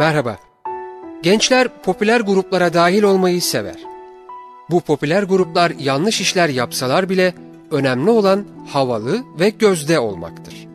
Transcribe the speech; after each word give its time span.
Merhaba. 0.00 0.38
Gençler 1.22 1.68
popüler 1.82 2.20
gruplara 2.20 2.74
dahil 2.74 3.02
olmayı 3.02 3.42
sever. 3.42 3.76
Bu 4.70 4.80
popüler 4.80 5.22
gruplar 5.22 5.72
yanlış 5.78 6.20
işler 6.20 6.48
yapsalar 6.48 7.08
bile 7.08 7.34
önemli 7.70 8.10
olan 8.10 8.44
havalı 8.68 9.20
ve 9.40 9.50
gözde 9.50 9.98
olmaktır. 9.98 10.68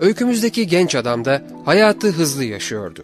Öykümüzdeki 0.00 0.66
genç 0.66 0.94
adam 0.94 1.24
da 1.24 1.42
hayatı 1.64 2.08
hızlı 2.08 2.44
yaşıyordu. 2.44 3.02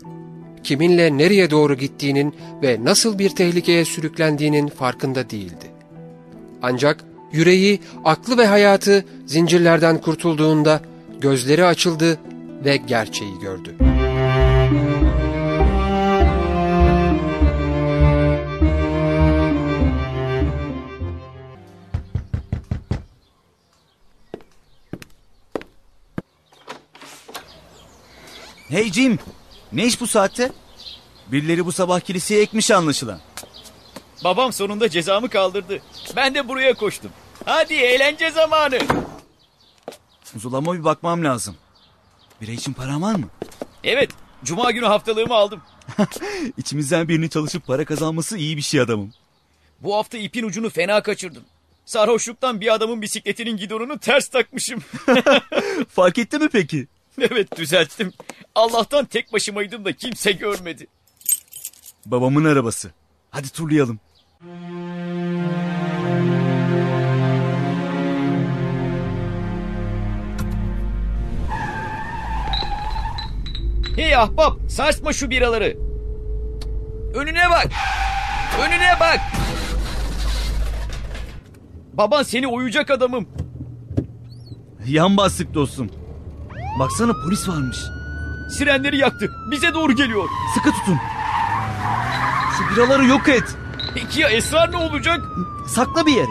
Kiminle 0.65 1.19
nereye 1.19 1.51
doğru 1.51 1.75
gittiğinin 1.75 2.35
ve 2.63 2.79
nasıl 2.85 3.19
bir 3.19 3.31
tehlikeye 3.31 3.85
sürüklendiğinin 3.85 4.69
farkında 4.69 5.31
değildi. 5.31 5.67
Ancak 6.63 7.05
yüreği, 7.33 7.81
aklı 8.05 8.39
ve 8.39 8.47
hayatı 8.47 9.05
zincirlerden 9.27 10.01
kurtulduğunda 10.01 10.81
gözleri 11.21 11.65
açıldı 11.65 12.19
ve 12.65 12.77
gerçeği 12.77 13.39
gördü. 13.43 13.75
Hey 28.69 28.93
Jim, 28.93 29.19
ne 29.73 29.87
iş 29.87 30.01
bu 30.01 30.07
saatte? 30.07 30.53
Birileri 31.27 31.67
bu 31.67 31.73
sabah 31.73 32.01
kiliseye 32.01 32.43
ekmiş 32.43 32.71
anlaşılan. 32.71 33.21
Babam 34.25 34.53
sonunda 34.53 34.89
cezamı 34.89 35.29
kaldırdı. 35.29 35.83
Ben 36.17 36.35
de 36.35 36.49
buraya 36.49 36.75
koştum. 36.75 37.11
Hadi 37.45 37.75
eğlence 37.75 38.31
zamanı. 38.31 38.79
Uzulama 40.37 40.75
bir 40.75 40.85
bakmam 40.85 41.25
lazım. 41.25 41.57
Bira 42.41 42.51
için 42.53 42.73
param 42.73 43.03
var 43.03 43.15
mı? 43.15 43.29
Evet, 43.85 44.11
cuma 44.45 44.71
günü 44.71 44.87
haftalığımı 44.87 45.35
aldım. 45.35 45.63
İçimizden 46.57 47.09
birini 47.09 47.31
çalışıp 47.31 47.67
para 47.67 47.85
kazanması 47.85 48.39
iyi 48.39 48.57
bir 48.57 48.63
şey 48.63 48.81
adamım. 48.81 49.13
Bu 49.81 49.97
hafta 49.97 50.19
ipin 50.19 50.45
ucunu 50.45 50.71
fena 50.71 51.03
kaçırdım. 51.03 51.43
Sarhoşluktan 51.85 52.61
bir 52.61 52.75
adamın 52.75 53.03
bisikletinin 53.03 53.57
gidonunu 53.57 53.99
ters 53.99 54.29
takmışım. 54.29 54.81
Fark 55.89 56.19
etti 56.19 56.39
mi 56.39 56.49
peki? 56.49 56.87
evet 57.31 57.57
düzelttim. 57.57 58.13
Allah'tan 58.55 59.05
tek 59.05 59.33
başımaydım 59.33 59.85
da 59.85 59.93
kimse 59.93 60.33
görmedi. 60.33 60.87
Babamın 62.07 62.45
arabası. 62.45 62.91
Hadi 63.31 63.49
turlayalım. 63.49 64.01
Hey 73.97 74.17
ahbap 74.17 74.59
sarsma 74.69 75.13
şu 75.13 75.31
biraları. 75.31 75.77
Önüne 77.15 77.51
bak. 77.51 77.69
Önüne 78.61 78.93
bak. 79.01 79.21
Baban 81.93 82.23
seni 82.23 82.47
oyacak 82.47 82.91
adamım. 82.91 83.29
Yan 84.87 85.17
bastık 85.17 85.55
dostum. 85.55 85.91
Baksana 86.79 87.13
polis 87.13 87.49
varmış. 87.49 87.85
Sirenleri 88.49 88.99
yaktı. 88.99 89.31
Bize 89.51 89.75
doğru 89.75 89.93
geliyor. 89.93 90.29
Sıkı 90.55 90.71
tutun. 90.71 90.99
Şu 92.59 92.75
biraları 92.75 93.07
yok 93.07 93.29
et. 93.29 93.57
Peki 93.95 94.21
ya 94.21 94.29
Esrar 94.29 94.73
ne 94.73 94.77
olacak? 94.77 95.21
Sakla 95.67 96.07
bir 96.07 96.13
yere. 96.13 96.31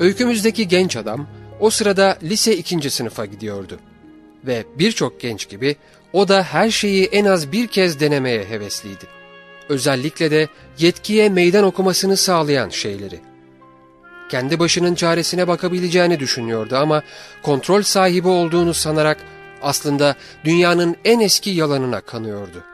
Öykümüzdeki 0.00 0.68
genç 0.68 0.96
adam 0.96 1.26
o 1.60 1.70
sırada 1.70 2.18
lise 2.22 2.56
ikinci 2.56 2.90
sınıfa 2.90 3.26
gidiyordu. 3.26 3.78
Ve 4.46 4.64
birçok 4.78 5.20
genç 5.20 5.48
gibi 5.48 5.76
o 6.14 6.28
da 6.28 6.42
her 6.42 6.70
şeyi 6.70 7.04
en 7.04 7.24
az 7.24 7.52
bir 7.52 7.66
kez 7.66 8.00
denemeye 8.00 8.44
hevesliydi. 8.44 9.04
Özellikle 9.68 10.30
de 10.30 10.48
yetkiye 10.78 11.28
meydan 11.28 11.64
okumasını 11.64 12.16
sağlayan 12.16 12.68
şeyleri. 12.68 13.20
Kendi 14.30 14.58
başının 14.58 14.94
çaresine 14.94 15.48
bakabileceğini 15.48 16.20
düşünüyordu 16.20 16.76
ama 16.76 17.02
kontrol 17.42 17.82
sahibi 17.82 18.28
olduğunu 18.28 18.74
sanarak 18.74 19.18
aslında 19.62 20.14
dünyanın 20.44 20.96
en 21.04 21.20
eski 21.20 21.50
yalanına 21.50 22.00
kanıyordu. 22.00 22.64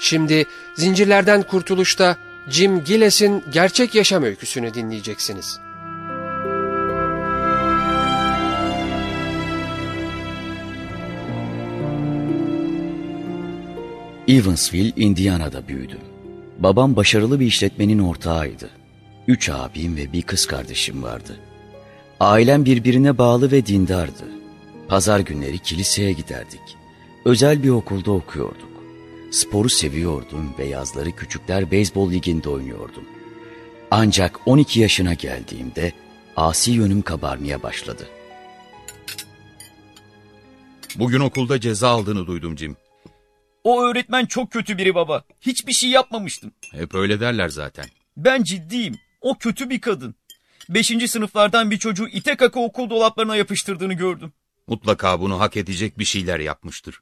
Şimdi 0.00 0.46
zincirlerden 0.76 1.42
kurtuluşta 1.42 2.16
Jim 2.48 2.84
Gilles'in 2.84 3.44
gerçek 3.52 3.94
yaşam 3.94 4.22
öyküsünü 4.22 4.74
dinleyeceksiniz. 4.74 5.60
Evansville, 14.28 14.92
Indiana'da 14.96 15.68
büyüdüm. 15.68 16.00
Babam 16.58 16.96
başarılı 16.96 17.40
bir 17.40 17.46
işletmenin 17.46 17.98
ortağıydı. 17.98 18.70
Üç 19.28 19.48
abim 19.48 19.96
ve 19.96 20.12
bir 20.12 20.22
kız 20.22 20.46
kardeşim 20.46 21.02
vardı. 21.02 21.40
Ailem 22.20 22.64
birbirine 22.64 23.18
bağlı 23.18 23.50
ve 23.50 23.66
dindardı. 23.66 24.24
Pazar 24.88 25.20
günleri 25.20 25.58
kiliseye 25.58 26.12
giderdik. 26.12 26.60
Özel 27.24 27.62
bir 27.62 27.68
okulda 27.68 28.10
okuyorduk. 28.10 28.68
Sporu 29.30 29.68
seviyordum 29.68 30.54
ve 30.58 30.64
yazları 30.64 31.12
küçükler 31.12 31.70
beyzbol 31.70 32.10
liginde 32.10 32.48
oynuyordum. 32.48 33.04
Ancak 33.90 34.40
12 34.46 34.80
yaşına 34.80 35.14
geldiğimde 35.14 35.92
asi 36.36 36.70
yönüm 36.70 37.02
kabarmaya 37.02 37.62
başladı. 37.62 38.06
Bugün 40.96 41.20
okulda 41.20 41.60
ceza 41.60 41.88
aldığını 41.88 42.26
duydum 42.26 42.58
Jim. 42.58 42.76
O 43.68 43.82
öğretmen 43.82 44.26
çok 44.26 44.52
kötü 44.52 44.78
biri 44.78 44.94
baba. 44.94 45.24
Hiçbir 45.40 45.72
şey 45.72 45.90
yapmamıştım. 45.90 46.52
Hep 46.72 46.94
öyle 46.94 47.20
derler 47.20 47.48
zaten. 47.48 47.84
Ben 48.16 48.42
ciddiyim. 48.42 48.98
O 49.20 49.38
kötü 49.38 49.70
bir 49.70 49.80
kadın. 49.80 50.14
Beşinci 50.68 51.08
sınıflardan 51.08 51.70
bir 51.70 51.78
çocuğu 51.78 52.08
ite 52.08 52.36
kaka 52.36 52.60
okul 52.60 52.90
dolaplarına 52.90 53.36
yapıştırdığını 53.36 53.94
gördüm. 53.94 54.32
Mutlaka 54.66 55.20
bunu 55.20 55.40
hak 55.40 55.56
edecek 55.56 55.98
bir 55.98 56.04
şeyler 56.04 56.40
yapmıştır. 56.40 57.00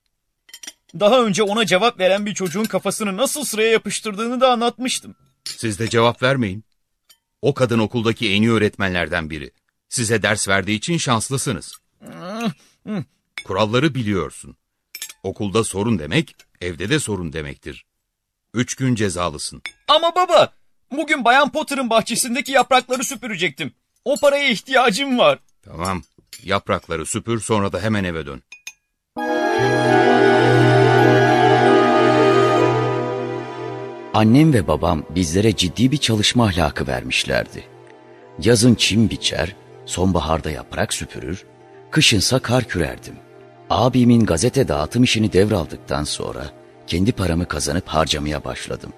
Daha 1.00 1.24
önce 1.24 1.42
ona 1.42 1.66
cevap 1.66 2.00
veren 2.00 2.26
bir 2.26 2.34
çocuğun 2.34 2.64
kafasını 2.64 3.16
nasıl 3.16 3.44
sıraya 3.44 3.70
yapıştırdığını 3.70 4.40
da 4.40 4.52
anlatmıştım. 4.52 5.14
Siz 5.44 5.78
de 5.78 5.88
cevap 5.88 6.22
vermeyin. 6.22 6.64
O 7.42 7.54
kadın 7.54 7.78
okuldaki 7.78 8.30
en 8.30 8.42
iyi 8.42 8.50
öğretmenlerden 8.50 9.30
biri. 9.30 9.50
Size 9.88 10.22
ders 10.22 10.48
verdiği 10.48 10.76
için 10.76 10.98
şanslısınız. 10.98 11.76
Kuralları 13.44 13.94
biliyorsun. 13.94 14.56
Okulda 15.26 15.64
sorun 15.64 15.98
demek, 15.98 16.36
evde 16.60 16.90
de 16.90 16.98
sorun 16.98 17.32
demektir. 17.32 17.84
Üç 18.54 18.74
gün 18.74 18.94
cezalısın. 18.94 19.62
Ama 19.88 20.14
baba, 20.14 20.52
bugün 20.92 21.24
Bayan 21.24 21.52
Potter'ın 21.52 21.90
bahçesindeki 21.90 22.52
yaprakları 22.52 23.04
süpürecektim. 23.04 23.72
O 24.04 24.16
paraya 24.16 24.48
ihtiyacım 24.48 25.18
var. 25.18 25.38
Tamam, 25.62 26.02
yaprakları 26.42 27.06
süpür 27.06 27.40
sonra 27.40 27.72
da 27.72 27.80
hemen 27.80 28.04
eve 28.04 28.26
dön. 28.26 28.42
Annem 34.14 34.52
ve 34.52 34.68
babam 34.68 35.02
bizlere 35.10 35.56
ciddi 35.56 35.92
bir 35.92 35.96
çalışma 35.96 36.44
ahlakı 36.44 36.86
vermişlerdi. 36.86 37.64
Yazın 38.42 38.74
çim 38.74 39.10
biçer, 39.10 39.56
sonbaharda 39.86 40.50
yaprak 40.50 40.94
süpürür, 40.94 41.44
kışınsa 41.90 42.38
kar 42.38 42.64
kürerdim. 42.64 43.25
Abimin 43.70 44.24
gazete 44.26 44.68
dağıtım 44.68 45.02
işini 45.02 45.32
devraldıktan 45.32 46.04
sonra 46.04 46.50
kendi 46.86 47.12
paramı 47.12 47.48
kazanıp 47.48 47.88
harcamaya 47.88 48.44
başladım. 48.44 48.92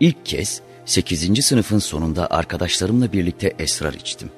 İlk 0.00 0.26
kez 0.26 0.60
8. 0.84 1.46
sınıfın 1.46 1.78
sonunda 1.78 2.30
arkadaşlarımla 2.30 3.12
birlikte 3.12 3.54
esrar 3.58 3.92
içtim. 3.92 4.30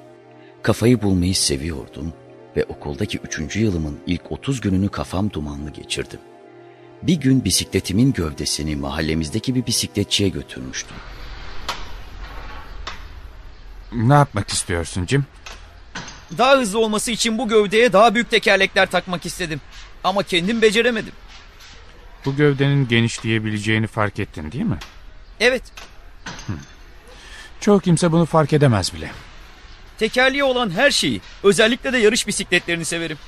Kafayı 0.62 1.02
bulmayı 1.02 1.34
seviyordum 1.34 2.12
ve 2.56 2.64
okuldaki 2.64 3.18
3. 3.18 3.56
yılımın 3.56 3.98
ilk 4.06 4.32
30 4.32 4.60
gününü 4.60 4.88
kafam 4.88 5.32
dumanlı 5.32 5.70
geçirdim. 5.70 6.20
Bir 7.02 7.14
gün 7.14 7.44
bisikletimin 7.44 8.12
gövdesini 8.12 8.76
mahallemizdeki 8.76 9.54
bir 9.54 9.66
bisikletçiye 9.66 10.28
götürmüştüm. 10.28 10.96
Ne 13.92 14.14
yapmak 14.14 14.48
istiyorsun 14.48 15.06
Jim? 15.06 15.26
Daha 16.38 16.56
hızlı 16.56 16.78
olması 16.78 17.10
için 17.10 17.38
bu 17.38 17.48
gövdeye 17.48 17.92
daha 17.92 18.14
büyük 18.14 18.30
tekerlekler 18.30 18.90
takmak 18.90 19.26
istedim. 19.26 19.60
Ama 20.04 20.22
kendim 20.22 20.62
beceremedim. 20.62 21.12
Bu 22.24 22.36
gövdenin 22.36 22.88
genişleyebileceğini 22.88 23.86
fark 23.86 24.18
ettin 24.18 24.52
değil 24.52 24.64
mi? 24.64 24.78
Evet, 25.40 25.62
Çoğu 27.60 27.80
kimse 27.80 28.12
bunu 28.12 28.26
fark 28.26 28.52
edemez 28.52 28.94
bile. 28.94 29.10
tekerleği 29.98 30.44
olan 30.44 30.70
her 30.70 30.90
şeyi, 30.90 31.20
özellikle 31.42 31.92
de 31.92 31.98
yarış 31.98 32.26
bisikletlerini 32.26 32.84
severim. 32.84 33.18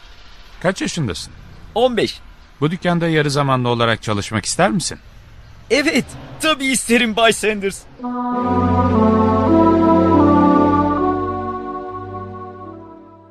Kaç 0.63 0.81
yaşındasın? 0.83 1.33
15. 1.75 2.21
Bu 2.61 2.71
dükkanda 2.71 3.09
yarı 3.09 3.31
zamanlı 3.31 3.69
olarak 3.69 4.03
çalışmak 4.03 4.45
ister 4.45 4.71
misin? 4.71 4.99
Evet, 5.71 6.05
tabii 6.41 6.67
isterim 6.67 7.17
Bay 7.17 7.33
Sanders. 7.33 7.79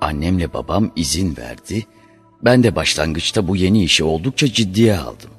Annemle 0.08 0.54
babam 0.54 0.92
izin 0.96 1.38
verdi. 1.38 1.86
Ben 2.42 2.64
de 2.64 2.76
başlangıçta 2.76 3.48
bu 3.48 3.56
yeni 3.56 3.84
işi 3.84 4.04
oldukça 4.04 4.54
ciddiye 4.54 4.98
aldım. 4.98 5.30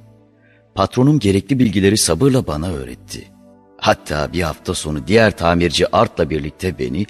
Patronum 0.74 1.18
gerekli 1.18 1.58
bilgileri 1.58 1.98
sabırla 1.98 2.46
bana 2.46 2.68
öğretti. 2.68 3.28
Hatta 3.78 4.32
bir 4.32 4.42
hafta 4.42 4.74
sonu 4.74 5.06
diğer 5.06 5.36
tamirci 5.36 5.96
Art'la 5.96 6.30
birlikte 6.30 6.78
beni 6.78 7.06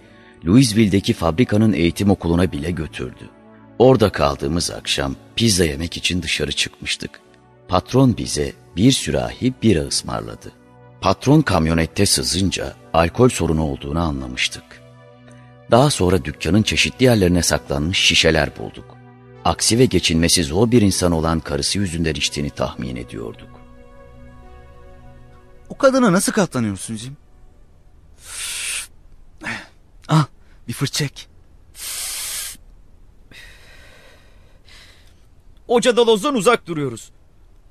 Louisville'deki 0.47 1.13
fabrikanın 1.13 1.73
eğitim 1.73 2.11
okuluna 2.11 2.53
bile 2.53 2.71
götürdü. 2.71 3.29
Orada 3.79 4.13
kaldığımız 4.13 4.71
akşam 4.71 5.15
pizza 5.37 5.65
yemek 5.65 5.97
için 5.97 6.23
dışarı 6.23 6.53
çıkmıştık. 6.53 7.21
Patron 7.69 8.17
bize 8.17 8.53
bir 8.77 8.93
sürahi 8.93 9.55
bira 9.63 9.81
ısmarladı. 9.81 10.53
Patron 11.01 11.41
kamyonette 11.41 12.07
sızınca 12.07 12.75
alkol 12.93 13.29
sorunu 13.29 13.63
olduğunu 13.63 14.01
anlamıştık. 14.01 14.78
Daha 15.71 15.91
sonra 15.91 16.25
dükkanın 16.25 16.63
çeşitli 16.63 17.05
yerlerine 17.05 17.43
saklanmış 17.43 17.99
şişeler 17.99 18.57
bulduk. 18.59 18.97
Aksi 19.45 19.79
ve 19.79 19.85
geçinmesi 19.85 20.45
zor 20.45 20.71
bir 20.71 20.83
insan 20.83 21.13
olan 21.13 21.41
karısı 21.41 21.79
yüzünden 21.79 22.15
içtiğini 22.15 22.51
tahmin 22.51 22.97
ediyorduk. 22.97 23.49
O 25.69 25.79
kadına 25.79 26.13
nasıl 26.13 26.33
katlanıyorsun 26.33 26.97
Jim? 26.97 27.17
Ah 30.09 30.27
bir 30.69 30.73
fırçek. 30.73 31.29
O 35.69 35.81
cadalozdan 35.81 36.35
uzak 36.35 36.67
duruyoruz. 36.67 37.11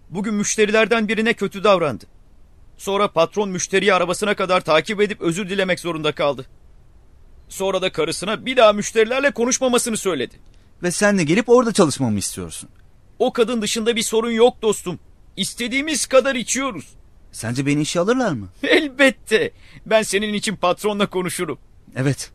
Bugün 0.09 0.33
müşterilerden 0.33 1.07
birine 1.07 1.33
kötü 1.33 1.63
davrandı. 1.63 2.05
Sonra 2.77 3.11
patron 3.11 3.49
müşteriyi 3.49 3.93
arabasına 3.93 4.35
kadar 4.35 4.61
takip 4.61 5.01
edip 5.01 5.21
özür 5.21 5.49
dilemek 5.49 5.79
zorunda 5.79 6.11
kaldı. 6.11 6.45
Sonra 7.49 7.81
da 7.81 7.91
karısına 7.91 8.45
bir 8.45 8.57
daha 8.57 8.73
müşterilerle 8.73 9.31
konuşmamasını 9.31 9.97
söyledi. 9.97 10.35
Ve 10.83 10.91
sen 10.91 11.17
de 11.17 11.23
gelip 11.23 11.49
orada 11.49 11.73
çalışmamı 11.73 12.19
istiyorsun. 12.19 12.69
O 13.19 13.33
kadın 13.33 13.61
dışında 13.61 13.95
bir 13.95 14.01
sorun 14.01 14.31
yok 14.31 14.61
dostum. 14.61 14.99
İstediğimiz 15.37 16.05
kadar 16.05 16.35
içiyoruz. 16.35 16.85
Sence 17.31 17.65
beni 17.65 17.81
işe 17.81 17.99
alırlar 17.99 18.31
mı? 18.31 18.47
Elbette. 18.63 19.51
Ben 19.85 20.01
senin 20.03 20.33
için 20.33 20.55
patronla 20.55 21.09
konuşurum. 21.09 21.59
Evet. 21.95 22.31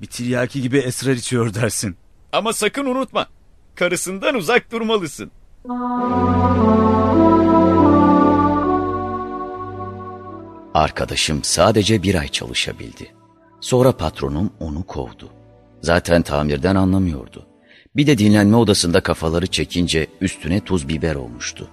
Bir 0.00 0.06
tiryaki 0.06 0.62
gibi 0.62 0.78
esrar 0.78 1.12
içiyor 1.12 1.54
dersin. 1.54 1.96
Ama 2.32 2.52
sakın 2.52 2.86
unutma. 2.86 3.26
Karısından 3.74 4.34
uzak 4.34 4.72
durmalısın. 4.72 5.30
Arkadaşım 10.74 11.44
sadece 11.44 12.02
bir 12.02 12.14
ay 12.14 12.28
çalışabildi. 12.28 13.17
Sonra 13.60 13.96
patronum 13.96 14.50
onu 14.60 14.82
kovdu. 14.86 15.30
Zaten 15.82 16.22
tamirden 16.22 16.76
anlamıyordu. 16.76 17.46
Bir 17.96 18.06
de 18.06 18.18
dinlenme 18.18 18.56
odasında 18.56 19.00
kafaları 19.00 19.46
çekince 19.46 20.06
üstüne 20.20 20.60
tuz 20.60 20.88
biber 20.88 21.14
olmuştu. 21.14 21.68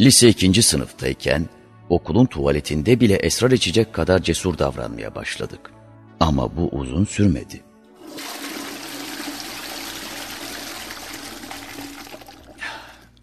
Lise 0.00 0.28
ikinci 0.28 0.62
sınıftayken 0.62 1.46
okulun 1.88 2.26
tuvaletinde 2.26 3.00
bile 3.00 3.14
esrar 3.14 3.50
içecek 3.50 3.92
kadar 3.92 4.22
cesur 4.22 4.58
davranmaya 4.58 5.14
başladık. 5.14 5.70
Ama 6.20 6.56
bu 6.56 6.68
uzun 6.68 7.04
sürmedi. 7.04 7.62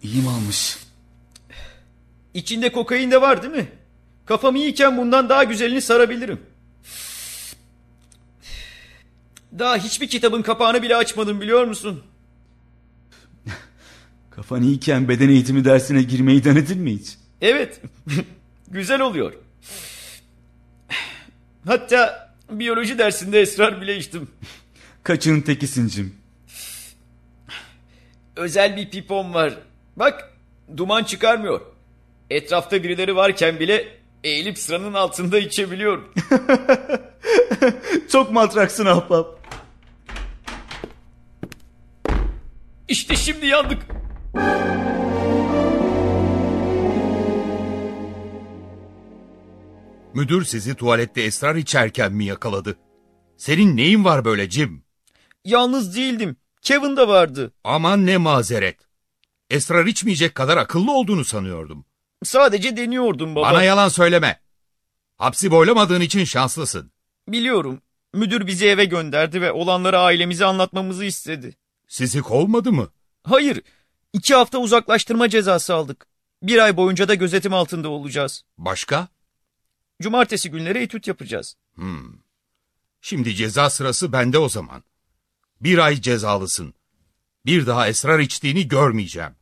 İyi 0.02 0.22
mi 0.22 0.28
almış? 0.28 0.78
İçinde 2.34 2.72
kokain 2.72 3.10
de 3.10 3.20
var 3.20 3.42
değil 3.42 3.54
mi? 3.54 3.68
Kafam 4.26 4.56
iyiyken 4.56 4.96
bundan 4.98 5.28
daha 5.28 5.44
güzelini 5.44 5.80
sarabilirim. 5.80 6.40
Daha 9.58 9.76
hiçbir 9.76 10.08
kitabın 10.08 10.42
kapağını 10.42 10.82
bile 10.82 10.96
açmadım 10.96 11.40
biliyor 11.40 11.64
musun? 11.64 12.02
Kafan 14.30 14.62
iyiyken 14.62 15.08
beden 15.08 15.28
eğitimi 15.28 15.64
dersine 15.64 16.02
girmeyi 16.02 16.44
denedin 16.44 16.78
mi 16.78 16.92
hiç? 16.98 17.16
Evet. 17.40 17.80
Güzel 18.68 19.00
oluyor. 19.00 19.32
Hatta 21.66 22.32
biyoloji 22.50 22.98
dersinde 22.98 23.40
esrar 23.40 23.80
bile 23.80 23.96
içtim. 23.96 24.28
Kaçının 25.02 25.40
tekisin 25.40 25.88
Jim. 25.88 26.14
Özel 28.36 28.76
bir 28.76 28.90
pipom 28.90 29.34
var. 29.34 29.54
Bak 29.96 30.32
duman 30.76 31.04
çıkarmıyor. 31.04 31.60
Etrafta 32.30 32.82
birileri 32.82 33.16
varken 33.16 33.60
bile 33.60 33.88
eğilip 34.24 34.58
sıranın 34.58 34.94
altında 34.94 35.38
içebiliyorum. 35.38 36.12
Çok 38.12 38.32
matraksın 38.32 38.86
ahbap. 38.86 39.45
İşte 42.88 43.16
şimdi 43.16 43.46
yandık. 43.46 43.82
Müdür 50.14 50.44
sizi 50.44 50.74
tuvalette 50.74 51.22
esrar 51.22 51.54
içerken 51.54 52.12
mi 52.12 52.24
yakaladı? 52.24 52.78
Senin 53.36 53.76
neyin 53.76 54.04
var 54.04 54.24
böyle 54.24 54.50
Jim? 54.50 54.84
Yalnız 55.44 55.96
değildim. 55.96 56.36
Kevin 56.62 56.96
de 56.96 57.08
vardı. 57.08 57.52
Aman 57.64 58.06
ne 58.06 58.16
mazeret. 58.16 58.76
Esrar 59.50 59.86
içmeyecek 59.86 60.34
kadar 60.34 60.56
akıllı 60.56 60.92
olduğunu 60.92 61.24
sanıyordum. 61.24 61.84
Sadece 62.24 62.76
deniyordum 62.76 63.34
baba. 63.34 63.52
Bana 63.52 63.62
yalan 63.62 63.88
söyleme. 63.88 64.40
Hapsi 65.16 65.50
boylamadığın 65.50 66.00
için 66.00 66.24
şanslısın. 66.24 66.92
Biliyorum. 67.28 67.82
Müdür 68.14 68.46
bizi 68.46 68.66
eve 68.66 68.84
gönderdi 68.84 69.40
ve 69.40 69.52
olanları 69.52 69.98
ailemize 69.98 70.44
anlatmamızı 70.44 71.04
istedi. 71.04 71.56
Sizi 71.86 72.20
kovmadı 72.20 72.72
mı? 72.72 72.88
Hayır. 73.22 73.62
iki 74.12 74.34
hafta 74.34 74.58
uzaklaştırma 74.58 75.28
cezası 75.28 75.74
aldık. 75.74 76.06
Bir 76.42 76.58
ay 76.58 76.76
boyunca 76.76 77.08
da 77.08 77.14
gözetim 77.14 77.54
altında 77.54 77.88
olacağız. 77.88 78.44
Başka? 78.58 79.08
Cumartesi 80.02 80.50
günleri 80.50 80.78
etüt 80.82 81.08
yapacağız. 81.08 81.56
Hmm. 81.74 82.12
Şimdi 83.00 83.34
ceza 83.34 83.70
sırası 83.70 84.12
bende 84.12 84.38
o 84.38 84.48
zaman. 84.48 84.82
Bir 85.60 85.78
ay 85.78 86.00
cezalısın. 86.00 86.74
Bir 87.46 87.66
daha 87.66 87.88
esrar 87.88 88.18
içtiğini 88.18 88.68
görmeyeceğim. 88.68 89.32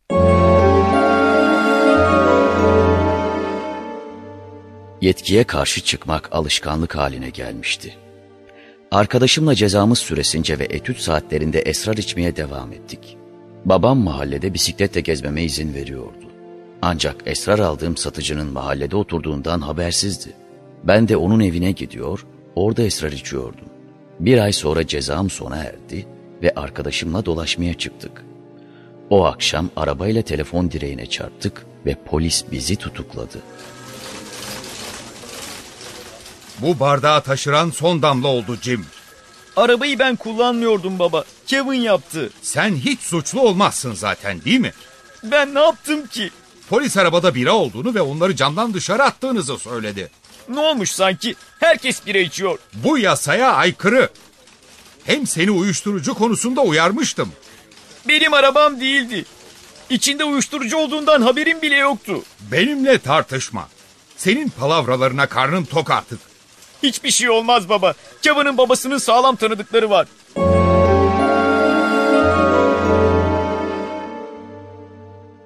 Yetkiye 5.01 5.45
karşı 5.45 5.81
çıkmak 5.81 6.29
alışkanlık 6.33 6.97
haline 6.97 7.31
gelmişti. 7.31 7.99
Arkadaşımla 8.95 9.55
cezamız 9.55 9.99
süresince 9.99 10.59
ve 10.59 10.65
etüt 10.65 10.99
saatlerinde 10.99 11.61
esrar 11.61 11.97
içmeye 11.97 12.37
devam 12.37 12.73
ettik. 12.73 13.17
Babam 13.65 13.99
mahallede 13.99 14.55
bisikletle 14.55 15.01
gezmeme 15.01 15.43
izin 15.43 15.75
veriyordu. 15.75 16.27
Ancak 16.83 17.17
esrar 17.27 17.59
aldığım 17.59 17.97
satıcının 17.97 18.53
mahallede 18.53 18.97
oturduğundan 18.97 19.61
habersizdi. 19.61 20.33
Ben 20.85 21.09
de 21.09 21.17
onun 21.17 21.41
evine 21.41 21.73
gidiyor, 21.73 22.27
orada 22.55 22.83
esrar 22.83 23.13
içiyordum. 23.13 23.69
Bir 24.21 24.39
ay 24.39 24.53
sonra 24.53 24.87
cezam 24.87 25.31
sona 25.31 25.57
erdi 25.57 26.07
ve 26.43 26.53
arkadaşımla 26.57 27.25
dolaşmaya 27.25 27.75
çıktık. 27.75 28.25
O 29.11 29.25
akşam 29.25 29.71
arabayla 29.77 30.23
telefon 30.23 30.71
direğine 30.71 31.07
çarptık 31.07 31.67
ve 31.87 31.97
polis 32.07 32.45
bizi 32.53 32.77
tutukladı. 32.77 33.39
Bu 36.59 36.81
bardağı 36.81 37.23
taşıran 37.23 37.71
son 37.71 38.03
damla 38.03 38.29
oldu 38.29 38.59
Jim. 38.63 38.87
Arabayı 39.57 39.99
ben 39.99 40.17
kullanmıyordum 40.17 40.99
baba. 40.99 41.25
Kevin 41.47 41.81
yaptı. 41.81 42.31
Sen 42.43 42.75
hiç 42.77 43.01
suçlu 43.01 43.41
olmazsın 43.41 43.95
zaten 43.95 44.45
değil 44.45 44.61
mi? 44.61 44.73
Ben 45.23 45.55
ne 45.55 45.61
yaptım 45.61 46.07
ki? 46.07 46.31
Polis 46.71 46.97
arabada 46.97 47.35
bira 47.35 47.53
olduğunu 47.53 47.95
ve 47.95 48.01
onları 48.01 48.37
camdan 48.37 48.75
dışarı 48.75 49.03
attığınızı 49.03 49.59
söyledi. 49.59 50.11
Ne 50.49 50.61
olmuş 50.61 50.91
sanki? 50.91 51.35
Herkes 51.61 52.07
bira 52.07 52.19
içiyor. 52.19 52.59
Bu 52.75 52.99
yasaya 52.99 53.53
aykırı. 53.53 54.09
Hem 55.05 55.27
seni 55.27 55.51
uyuşturucu 55.51 56.15
konusunda 56.15 56.61
uyarmıştım. 56.61 57.33
Benim 58.09 58.35
arabam 58.35 58.81
değildi. 58.81 59.25
İçinde 59.91 60.25
uyuşturucu 60.25 60.77
olduğundan 60.77 61.23
haberim 61.23 61.63
bile 61.63 61.77
yoktu. 61.77 62.23
Benimle 62.53 62.99
tartışma. 62.99 63.69
Senin 64.17 64.49
palavralarına 64.49 65.27
karnım 65.27 65.65
tok 65.65 65.91
artık. 65.91 66.19
Hiçbir 66.85 67.11
şey 67.11 67.31
olmaz 67.31 67.69
baba. 67.69 67.95
Kevin'in 68.23 68.59
babasının 68.59 68.99
sağlam 68.99 69.37
tanıdıkları 69.37 69.91
var. 69.91 70.09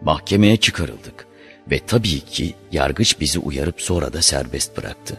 Mahkemeye 0.03 0.57
çıkarıldık 0.57 1.27
ve 1.71 1.81
tabii 1.87 2.21
ki 2.21 2.55
yargıç 2.73 3.21
bizi 3.21 3.39
uyarıp 3.39 3.83
sonra 3.83 4.13
da 4.13 4.23
serbest 4.23 4.77
bıraktı. 4.77 5.19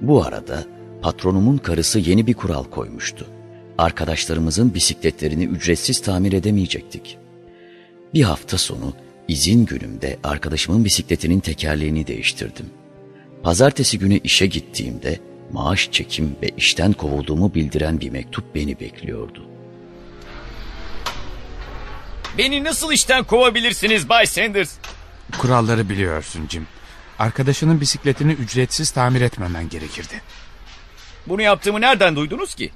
Bu 0.00 0.24
arada 0.24 0.64
patronumun 1.02 1.58
karısı 1.58 1.98
yeni 1.98 2.26
bir 2.26 2.34
kural 2.34 2.64
koymuştu. 2.64 3.26
Arkadaşlarımızın 3.78 4.74
bisikletlerini 4.74 5.44
ücretsiz 5.44 6.02
tamir 6.02 6.32
edemeyecektik. 6.32 7.18
Bir 8.14 8.22
hafta 8.22 8.58
sonu 8.58 8.92
izin 9.28 9.66
günümde 9.66 10.18
arkadaşımın 10.24 10.84
bisikletinin 10.84 11.40
tekerleğini 11.40 12.06
değiştirdim. 12.06 12.66
Pazartesi 13.42 13.98
günü 13.98 14.18
işe 14.18 14.46
gittiğimde 14.46 15.31
maaş 15.52 15.88
çekim 15.92 16.36
ve 16.42 16.48
işten 16.56 16.92
kovulduğumu 16.92 17.54
bildiren 17.54 18.00
bir 18.00 18.10
mektup 18.10 18.54
beni 18.54 18.80
bekliyordu. 18.80 19.46
Beni 22.38 22.64
nasıl 22.64 22.92
işten 22.92 23.24
kovabilirsiniz 23.24 24.08
Bay 24.08 24.26
Sanders? 24.26 24.74
Kuralları 25.38 25.88
biliyorsun 25.88 26.48
Jim. 26.50 26.66
Arkadaşının 27.18 27.80
bisikletini 27.80 28.32
ücretsiz 28.32 28.90
tamir 28.90 29.20
etmemen 29.20 29.68
gerekirdi. 29.68 30.22
Bunu 31.26 31.42
yaptığımı 31.42 31.80
nereden 31.80 32.16
duydunuz 32.16 32.54
ki? 32.54 32.70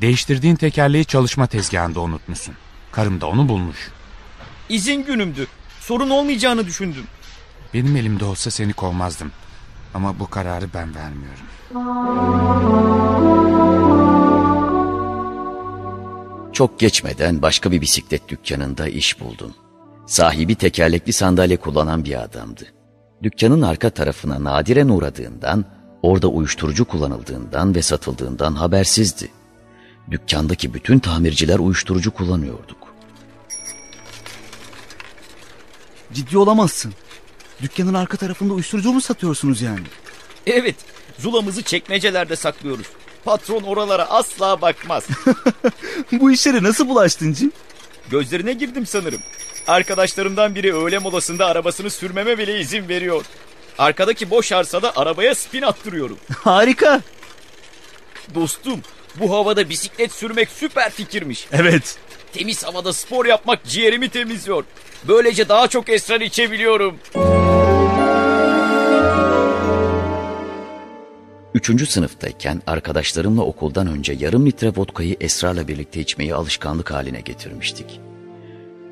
Değiştirdiğin 0.00 0.56
tekerleği 0.56 1.04
çalışma 1.04 1.46
tezgahında 1.46 2.00
unutmuşsun. 2.00 2.54
Karım 2.92 3.20
da 3.20 3.26
onu 3.26 3.48
bulmuş. 3.48 3.90
İzin 4.68 5.04
günümdü. 5.04 5.46
Sorun 5.80 6.10
olmayacağını 6.10 6.66
düşündüm. 6.66 7.04
Benim 7.74 7.96
elimde 7.96 8.24
olsa 8.24 8.50
seni 8.50 8.72
kovmazdım. 8.72 9.32
Ama 9.94 10.18
bu 10.18 10.26
kararı 10.26 10.66
ben 10.74 10.94
vermiyorum. 10.94 11.46
Çok 16.52 16.78
geçmeden 16.80 17.42
başka 17.42 17.72
bir 17.72 17.80
bisiklet 17.80 18.28
dükkanında 18.28 18.88
iş 18.88 19.20
buldum. 19.20 19.54
Sahibi 20.06 20.54
tekerlekli 20.54 21.12
sandalye 21.12 21.56
kullanan 21.56 22.04
bir 22.04 22.22
adamdı. 22.22 22.64
Dükkanın 23.22 23.62
arka 23.62 23.90
tarafına 23.90 24.44
nadiren 24.44 24.88
uğradığından, 24.88 25.64
orada 26.02 26.28
uyuşturucu 26.28 26.84
kullanıldığından 26.84 27.74
ve 27.74 27.82
satıldığından 27.82 28.54
habersizdi. 28.54 29.28
Dükkandaki 30.10 30.74
bütün 30.74 30.98
tamirciler 30.98 31.58
uyuşturucu 31.58 32.10
kullanıyorduk. 32.10 32.94
Ciddi 36.12 36.38
olamazsın. 36.38 36.92
Dükkanın 37.62 37.94
arka 37.94 38.16
tarafında 38.16 38.52
uyuşturucu 38.54 38.92
mu 38.92 39.00
satıyorsunuz 39.00 39.62
yani? 39.62 39.86
Evet, 40.46 40.74
zulamızı 41.18 41.62
çekmecelerde 41.62 42.36
saklıyoruz. 42.36 42.86
Patron 43.24 43.62
oralara 43.62 44.10
asla 44.10 44.60
bakmaz. 44.60 45.04
Bu 46.12 46.30
işlere 46.32 46.62
nasıl 46.62 46.88
bulaştın 46.88 47.32
Cim? 47.32 47.52
Gözlerine 48.10 48.52
girdim 48.52 48.86
sanırım. 48.86 49.20
Arkadaşlarımdan 49.66 50.54
biri 50.54 50.74
öğle 50.74 50.98
molasında 50.98 51.46
arabasını 51.46 51.90
sürmeme 51.90 52.38
bile 52.38 52.60
izin 52.60 52.88
veriyor. 52.88 53.24
Arkadaki 53.78 54.30
boş 54.30 54.52
arsada 54.52 54.96
arabaya 54.96 55.34
spin 55.34 55.62
attırıyorum. 55.62 56.18
Harika. 56.38 57.00
Dostum, 58.34 58.80
bu 59.16 59.34
havada 59.34 59.68
bisiklet 59.68 60.12
sürmek 60.12 60.48
süper 60.48 60.90
fikirmiş. 60.90 61.46
Evet. 61.52 61.98
Temiz 62.32 62.64
havada 62.64 62.92
spor 62.92 63.26
yapmak 63.26 63.64
ciğerimi 63.64 64.08
temizliyor. 64.08 64.64
Böylece 65.08 65.48
daha 65.48 65.68
çok 65.68 65.88
esrar 65.88 66.20
içebiliyorum. 66.20 66.98
Üçüncü 71.54 71.86
sınıftayken 71.86 72.62
arkadaşlarımla 72.66 73.42
okuldan 73.42 73.86
önce 73.86 74.16
yarım 74.20 74.46
litre 74.46 74.68
vodkayı 74.76 75.16
Esra'la 75.20 75.68
birlikte 75.68 76.00
içmeyi 76.00 76.34
alışkanlık 76.34 76.90
haline 76.90 77.20
getirmiştik. 77.20 78.00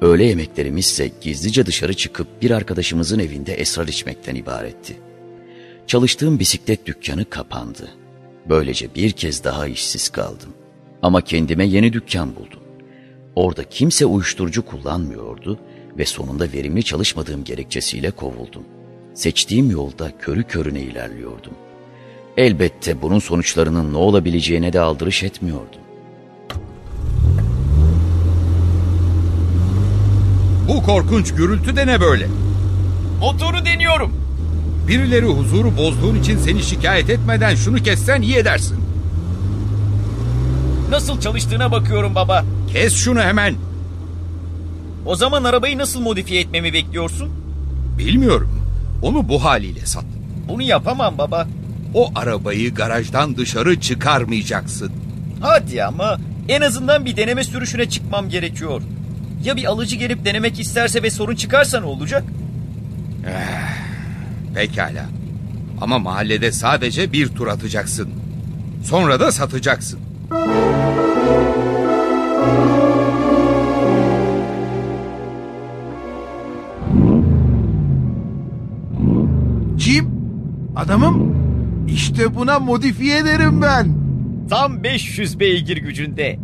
Öğle 0.00 0.24
yemeklerimiz 0.24 0.86
ise 0.86 1.10
gizlice 1.20 1.66
dışarı 1.66 1.94
çıkıp 1.94 2.42
bir 2.42 2.50
arkadaşımızın 2.50 3.18
evinde 3.18 3.54
esrar 3.54 3.88
içmekten 3.88 4.34
ibaretti. 4.34 4.96
Çalıştığım 5.86 6.38
bisiklet 6.38 6.86
dükkanı 6.86 7.24
kapandı. 7.30 7.88
Böylece 8.48 8.94
bir 8.94 9.10
kez 9.10 9.44
daha 9.44 9.66
işsiz 9.66 10.08
kaldım. 10.08 10.54
Ama 11.02 11.20
kendime 11.20 11.66
yeni 11.66 11.92
dükkan 11.92 12.36
buldum. 12.36 12.67
Orada 13.38 13.64
kimse 13.64 14.06
uyuşturucu 14.06 14.64
kullanmıyordu 14.64 15.58
ve 15.98 16.04
sonunda 16.04 16.52
verimli 16.52 16.82
çalışmadığım 16.82 17.44
gerekçesiyle 17.44 18.10
kovuldum. 18.10 18.62
Seçtiğim 19.14 19.70
yolda 19.70 20.12
körü 20.18 20.44
körüne 20.44 20.80
ilerliyordum. 20.80 21.52
Elbette 22.36 23.02
bunun 23.02 23.18
sonuçlarının 23.18 23.92
ne 23.92 23.96
olabileceğine 23.96 24.72
de 24.72 24.80
aldırış 24.80 25.22
etmiyordum. 25.22 25.80
Bu 30.68 30.82
korkunç 30.82 31.34
gürültü 31.34 31.76
de 31.76 31.86
ne 31.86 32.00
böyle? 32.00 32.28
Motoru 33.20 33.64
deniyorum. 33.64 34.12
Birileri 34.88 35.26
huzuru 35.26 35.76
bozduğun 35.76 36.20
için 36.20 36.38
seni 36.38 36.62
şikayet 36.62 37.10
etmeden 37.10 37.54
şunu 37.54 37.82
kessen 37.82 38.22
iyi 38.22 38.36
edersin. 38.36 38.87
Nasıl 40.90 41.20
çalıştığına 41.20 41.72
bakıyorum 41.72 42.14
baba. 42.14 42.44
Kes 42.72 42.94
şunu 42.94 43.20
hemen. 43.20 43.54
O 45.06 45.14
zaman 45.16 45.44
arabayı 45.44 45.78
nasıl 45.78 46.00
modifiye 46.00 46.40
etmemi 46.40 46.72
bekliyorsun? 46.72 47.30
Bilmiyorum. 47.98 48.62
Onu 49.02 49.28
bu 49.28 49.44
haliyle 49.44 49.86
sat. 49.86 50.04
Bunu 50.48 50.62
yapamam 50.62 51.18
baba. 51.18 51.48
O 51.94 52.10
arabayı 52.14 52.74
garajdan 52.74 53.36
dışarı 53.36 53.80
çıkarmayacaksın. 53.80 54.92
Hadi 55.40 55.84
ama 55.84 56.18
en 56.48 56.60
azından 56.60 57.04
bir 57.04 57.16
deneme 57.16 57.44
sürüşüne 57.44 57.88
çıkmam 57.88 58.28
gerekiyor. 58.28 58.82
Ya 59.44 59.56
bir 59.56 59.64
alıcı 59.64 59.96
gelip 59.96 60.24
denemek 60.24 60.60
isterse 60.60 61.02
ve 61.02 61.10
sorun 61.10 61.34
çıkarsa 61.34 61.80
ne 61.80 61.86
olacak? 61.86 62.24
Pekala. 64.54 65.06
Ama 65.80 65.98
mahallede 65.98 66.52
sadece 66.52 67.12
bir 67.12 67.28
tur 67.28 67.46
atacaksın. 67.46 68.08
Sonra 68.84 69.20
da 69.20 69.32
satacaksın. 69.32 70.00
Jim, 70.28 70.40
adamım. 80.76 81.38
İşte 81.88 82.34
buna 82.34 82.58
modifiye 82.58 83.18
ederim 83.18 83.62
ben. 83.62 83.94
Tam 84.50 84.82
500 84.82 85.40
beygir 85.40 85.76
gücünde. 85.76 86.38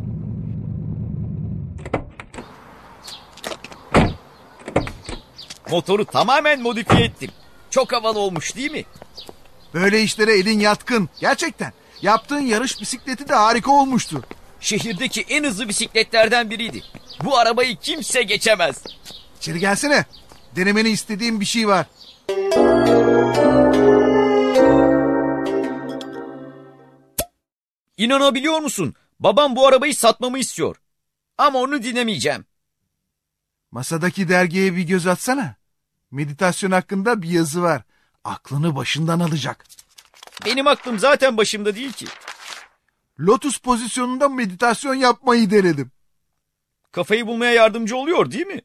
Motoru 5.70 6.04
tamamen 6.04 6.62
modifiye 6.62 7.04
ettim. 7.04 7.30
Çok 7.70 7.92
havalı 7.92 8.18
olmuş 8.18 8.56
değil 8.56 8.72
mi? 8.72 8.84
Böyle 9.74 10.02
işlere 10.02 10.38
elin 10.38 10.60
yatkın. 10.60 11.08
Gerçekten. 11.20 11.72
Yaptığın 12.04 12.40
yarış 12.40 12.80
bisikleti 12.80 13.28
de 13.28 13.34
harika 13.34 13.72
olmuştu. 13.72 14.24
Şehirdeki 14.60 15.20
en 15.20 15.44
hızlı 15.44 15.68
bisikletlerden 15.68 16.50
biriydi. 16.50 16.82
Bu 17.24 17.38
arabayı 17.38 17.76
kimse 17.76 18.22
geçemez. 18.22 18.84
İçeri 19.38 19.60
gelsene. 19.60 20.04
Denemeni 20.56 20.88
istediğim 20.88 21.40
bir 21.40 21.44
şey 21.44 21.68
var. 21.68 21.86
İnanabiliyor 27.96 28.58
musun? 28.58 28.94
Babam 29.20 29.56
bu 29.56 29.66
arabayı 29.66 29.94
satmamı 29.94 30.38
istiyor. 30.38 30.76
Ama 31.38 31.58
onu 31.58 31.82
dinlemeyeceğim. 31.82 32.44
Masadaki 33.70 34.28
dergiye 34.28 34.76
bir 34.76 34.82
göz 34.82 35.06
atsana. 35.06 35.56
Meditasyon 36.10 36.70
hakkında 36.70 37.22
bir 37.22 37.28
yazı 37.28 37.62
var. 37.62 37.82
Aklını 38.24 38.76
başından 38.76 39.20
alacak. 39.20 39.64
Benim 40.44 40.66
aklım 40.66 40.98
zaten 40.98 41.36
başımda 41.36 41.74
değil 41.74 41.92
ki. 41.92 42.06
Lotus 43.20 43.58
pozisyonunda 43.58 44.28
meditasyon 44.28 44.94
yapmayı 44.94 45.50
denedim. 45.50 45.90
Kafayı 46.92 47.26
bulmaya 47.26 47.52
yardımcı 47.52 47.96
oluyor 47.96 48.30
değil 48.30 48.46
mi? 48.46 48.60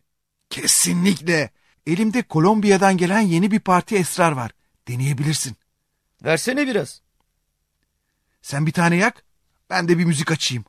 Kesinlikle. 0.50 1.50
Elimde 1.88 2.22
Kolombiya'dan 2.22 2.98
gelen 2.98 3.22
yeni 3.22 3.52
bir 3.52 3.60
parti 3.60 3.96
esrar 3.96 4.32
var. 4.32 4.52
Deneyebilirsin. 4.88 5.58
Versene 6.24 6.68
biraz. 6.68 7.02
Sen 8.42 8.66
bir 8.66 8.72
tane 8.72 8.96
yak, 8.96 9.24
ben 9.70 9.88
de 9.88 9.98
bir 9.98 10.06
müzik 10.06 10.32
açayım. 10.32 10.66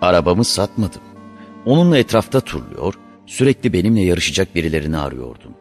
Arabamı 0.00 0.44
satmadım. 0.44 1.02
Onunla 1.64 1.98
etrafta 1.98 2.40
turluyor, 2.40 2.94
sürekli 3.30 3.72
benimle 3.72 4.00
yarışacak 4.00 4.54
birilerini 4.54 4.98
arıyordum. 4.98 5.54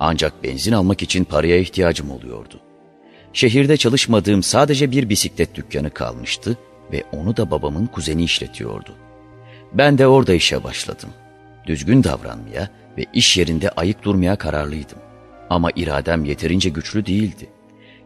Ancak 0.00 0.44
benzin 0.44 0.72
almak 0.72 1.02
için 1.02 1.24
paraya 1.24 1.56
ihtiyacım 1.58 2.10
oluyordu. 2.10 2.60
Şehirde 3.32 3.76
çalışmadığım 3.76 4.42
sadece 4.42 4.90
bir 4.90 5.08
bisiklet 5.08 5.54
dükkanı 5.54 5.90
kalmıştı 5.90 6.58
ve 6.92 7.04
onu 7.12 7.36
da 7.36 7.50
babamın 7.50 7.86
kuzeni 7.86 8.24
işletiyordu. 8.24 8.94
Ben 9.72 9.98
de 9.98 10.06
orada 10.06 10.34
işe 10.34 10.64
başladım. 10.64 11.10
Düzgün 11.66 12.04
davranmaya 12.04 12.70
ve 12.98 13.04
iş 13.12 13.36
yerinde 13.36 13.70
ayık 13.70 14.02
durmaya 14.02 14.36
kararlıydım. 14.36 14.98
Ama 15.50 15.70
iradem 15.76 16.24
yeterince 16.24 16.68
güçlü 16.68 17.06
değildi. 17.06 17.46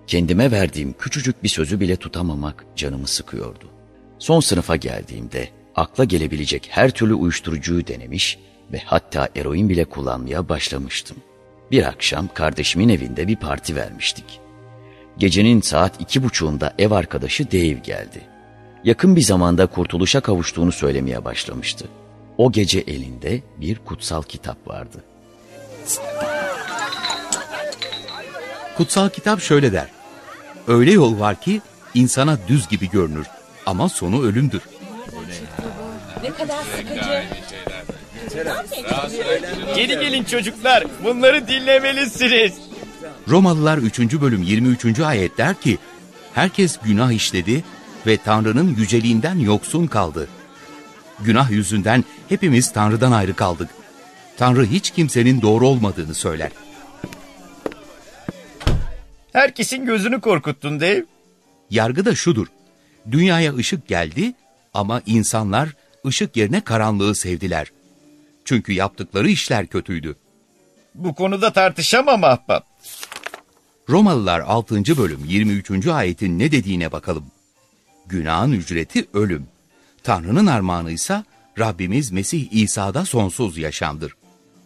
Kendime 0.07 0.51
verdiğim 0.51 0.93
küçücük 0.93 1.43
bir 1.43 1.49
sözü 1.49 1.81
bile 1.81 1.97
tutamamak 1.97 2.65
canımı 2.77 3.07
sıkıyordu. 3.07 3.67
Son 4.19 4.41
sınıfa 4.41 4.77
geldiğimde 4.77 5.49
akla 5.75 6.05
gelebilecek 6.05 6.69
her 6.71 6.91
türlü 6.91 7.15
uyuşturucuyu 7.15 7.87
denemiş 7.87 8.39
ve 8.73 8.81
hatta 8.85 9.29
eroin 9.37 9.69
bile 9.69 9.85
kullanmaya 9.85 10.49
başlamıştım. 10.49 11.17
Bir 11.71 11.85
akşam 11.85 12.29
kardeşimin 12.35 12.89
evinde 12.89 13.29
bir 13.29 13.37
parti 13.37 13.77
vermiştik. 13.77 14.41
Gecenin 15.19 15.61
saat 15.61 16.01
iki 16.01 16.23
buçuğunda 16.23 16.75
ev 16.79 16.91
arkadaşı 16.91 17.53
Dave 17.53 17.81
geldi. 17.85 18.21
Yakın 18.85 19.17
bir 19.17 19.23
zamanda 19.23 19.67
kurtuluşa 19.67 20.21
kavuştuğunu 20.21 20.73
söylemeye 20.73 21.25
başlamıştı. 21.25 21.89
O 22.39 22.53
gece 22.53 22.79
elinde 22.79 23.43
bir 23.57 23.79
kutsal 23.79 24.23
kitap 24.23 24.69
vardı. 24.69 25.05
Kutsal 28.77 29.09
kitap 29.09 29.41
şöyle 29.41 29.73
der. 29.73 29.89
Öyle 30.67 30.93
yol 30.93 31.21
var 31.21 31.41
ki 31.41 31.61
insana 31.95 32.39
düz 32.49 32.69
gibi 32.69 32.91
görünür. 32.91 33.27
Ama 33.67 33.89
sonu 33.89 34.23
ölümdür. 34.23 34.63
Ne 36.23 36.31
kadar 36.31 36.63
sıkıcı. 36.77 37.25
Geri 39.75 40.01
gelin 40.01 40.25
çocuklar. 40.25 40.85
Bunları 41.05 41.49
dinlemelisiniz. 41.49 42.53
Romalılar 43.29 43.79
3. 43.79 43.99
bölüm 44.01 44.43
23. 44.43 45.01
ayet 45.01 45.39
der 45.39 45.55
ki, 45.55 45.79
Herkes 46.35 46.79
günah 46.85 47.13
işledi 47.13 47.65
ve 48.07 48.17
Tanrı'nın 48.17 48.75
yüceliğinden 48.75 49.39
yoksun 49.39 49.87
kaldı. 49.87 50.29
Günah 51.21 51.51
yüzünden 51.51 52.05
hepimiz 52.29 52.73
Tanrı'dan 52.73 53.13
ayrı 53.13 53.35
kaldık. 53.35 53.69
Tanrı 54.37 54.67
hiç 54.67 54.91
kimsenin 54.91 55.43
doğru 55.43 55.69
olmadığını 55.69 56.15
söyler. 56.15 56.51
Herkesin 59.33 59.87
gözünü 59.87 60.21
korkuttun 60.21 60.81
Dave. 60.81 61.05
Yargı 61.71 62.05
da 62.05 62.15
şudur. 62.15 62.47
Dünyaya 63.11 63.55
ışık 63.55 63.89
geldi 63.89 64.33
ama 64.75 65.03
insanlar 65.07 65.69
ışık 66.07 66.37
yerine 66.37 66.61
karanlığı 66.61 67.15
sevdiler. 67.15 67.73
Çünkü 68.51 68.73
yaptıkları 68.73 69.31
işler 69.31 69.67
kötüydü. 69.67 70.17
Bu 70.95 71.15
konuda 71.15 71.53
tartışamam 71.53 72.25
ahbap. 72.25 72.67
Romalılar 73.89 74.41
6. 74.41 74.97
bölüm 74.97 75.25
23. 75.29 75.87
ayetin 75.87 76.39
ne 76.39 76.53
dediğine 76.53 76.93
bakalım. 76.93 77.25
Günahın 78.07 78.53
ücreti 78.53 79.07
ölüm. 79.15 79.47
Tanrı'nın 80.03 80.47
armağanı 80.47 80.93
ise 80.93 81.25
Rabbimiz 81.59 82.11
Mesih 82.11 82.53
İsa'da 82.53 83.05
sonsuz 83.05 83.59
yaşamdır. 83.59 84.17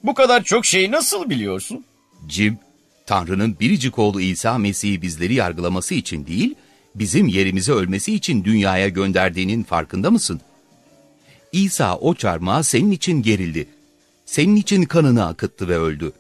Bu 0.05 0.15
kadar 0.15 0.45
çok 0.45 0.67
şeyi 0.67 0.91
nasıl 0.91 1.31
biliyorsun? 1.31 1.85
Cim, 2.27 2.59
Tanrı'nın 3.07 3.57
biricik 3.61 3.99
oğlu 3.99 4.21
İsa 4.21 4.59
Mesih'i 4.59 5.03
bizleri 5.03 5.35
yargılaması 5.35 5.95
için 5.95 6.27
değil, 6.27 6.55
bizim 6.95 7.29
yerimize 7.29 7.73
ölmesi 7.73 8.15
için 8.15 8.45
dünyaya 8.45 8.89
gönderdiğinin 8.89 9.63
farkında 9.63 10.11
mısın? 10.11 10.41
İsa 11.53 11.97
o 11.97 12.15
çarmıha 12.15 12.63
senin 12.63 12.91
için 12.91 13.23
gerildi. 13.23 13.74
Senin 14.35 14.57
için 14.57 14.83
kanını 14.83 15.27
akıttı 15.27 15.69
ve 15.69 15.79
öldü. 15.79 16.13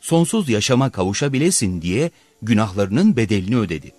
Sonsuz 0.00 0.48
yaşama 0.48 0.90
kavuşabilesin 0.90 1.82
diye 1.82 2.10
günahlarının 2.42 3.16
bedelini 3.16 3.56
ödedi. 3.56 3.92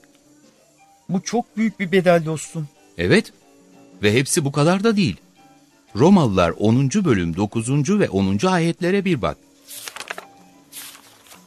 Bu 1.10 1.22
çok 1.22 1.58
büyük 1.58 1.80
bir 1.80 1.92
bedel 1.92 2.26
dostum. 2.26 2.68
Evet 2.98 3.34
ve 4.04 4.14
hepsi 4.14 4.46
bu 4.46 4.52
kadar 4.52 4.84
da 4.84 4.98
değil. 4.98 5.16
Romalılar 5.96 6.54
10. 6.60 6.90
bölüm 6.90 7.36
9. 7.36 8.00
ve 8.00 8.10
10. 8.10 8.46
ayetlere 8.48 9.06
bir 9.06 9.22
bak. 9.22 9.38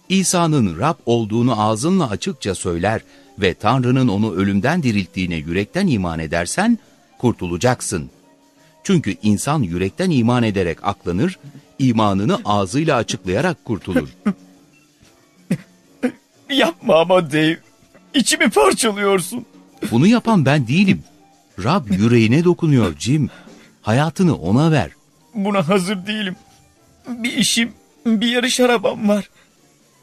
İsa'nın 0.09 0.79
Rab 0.79 0.99
olduğunu 1.07 1.63
ağzınla 1.63 2.11
açıkça 2.11 2.55
söyler 2.55 3.01
ve 3.39 3.55
Tanrı'nın 3.55 4.09
onu 4.09 4.35
ölümden 4.35 4.83
dirilttiğine 4.83 5.37
yürekten 5.37 5.87
iman 5.87 6.19
edersen 6.19 6.79
kurtulacaksın. 7.19 8.11
Çünkü 8.85 9.17
insan 9.23 9.63
yürekten 9.63 10.11
iman 10.11 10.43
ederek 10.43 10.79
aklanır, 10.83 11.39
imanını 11.79 12.39
ağzıyla 12.45 12.97
açıklayarak 12.97 13.65
kurtulur. 13.65 14.09
Yapma 16.51 17.01
ama 17.01 17.33
Dave. 17.33 17.59
İçimi 18.15 18.51
parçalıyorsun. 18.51 19.47
Bunu 19.91 20.07
yapan 20.07 20.45
ben 20.47 20.69
değilim. 20.69 21.03
Rab 21.65 21.91
yüreğine 21.91 22.45
dokunuyor 22.45 22.95
Jim. 22.99 23.31
Hayatını 23.83 24.37
ona 24.37 24.71
ver. 24.71 24.91
Buna 25.35 25.69
hazır 25.69 26.07
değilim. 26.07 26.37
Bir 27.09 27.33
işim, 27.33 27.73
bir 28.07 28.27
yarış 28.29 28.61
arabam 28.61 29.09
var. 29.09 29.31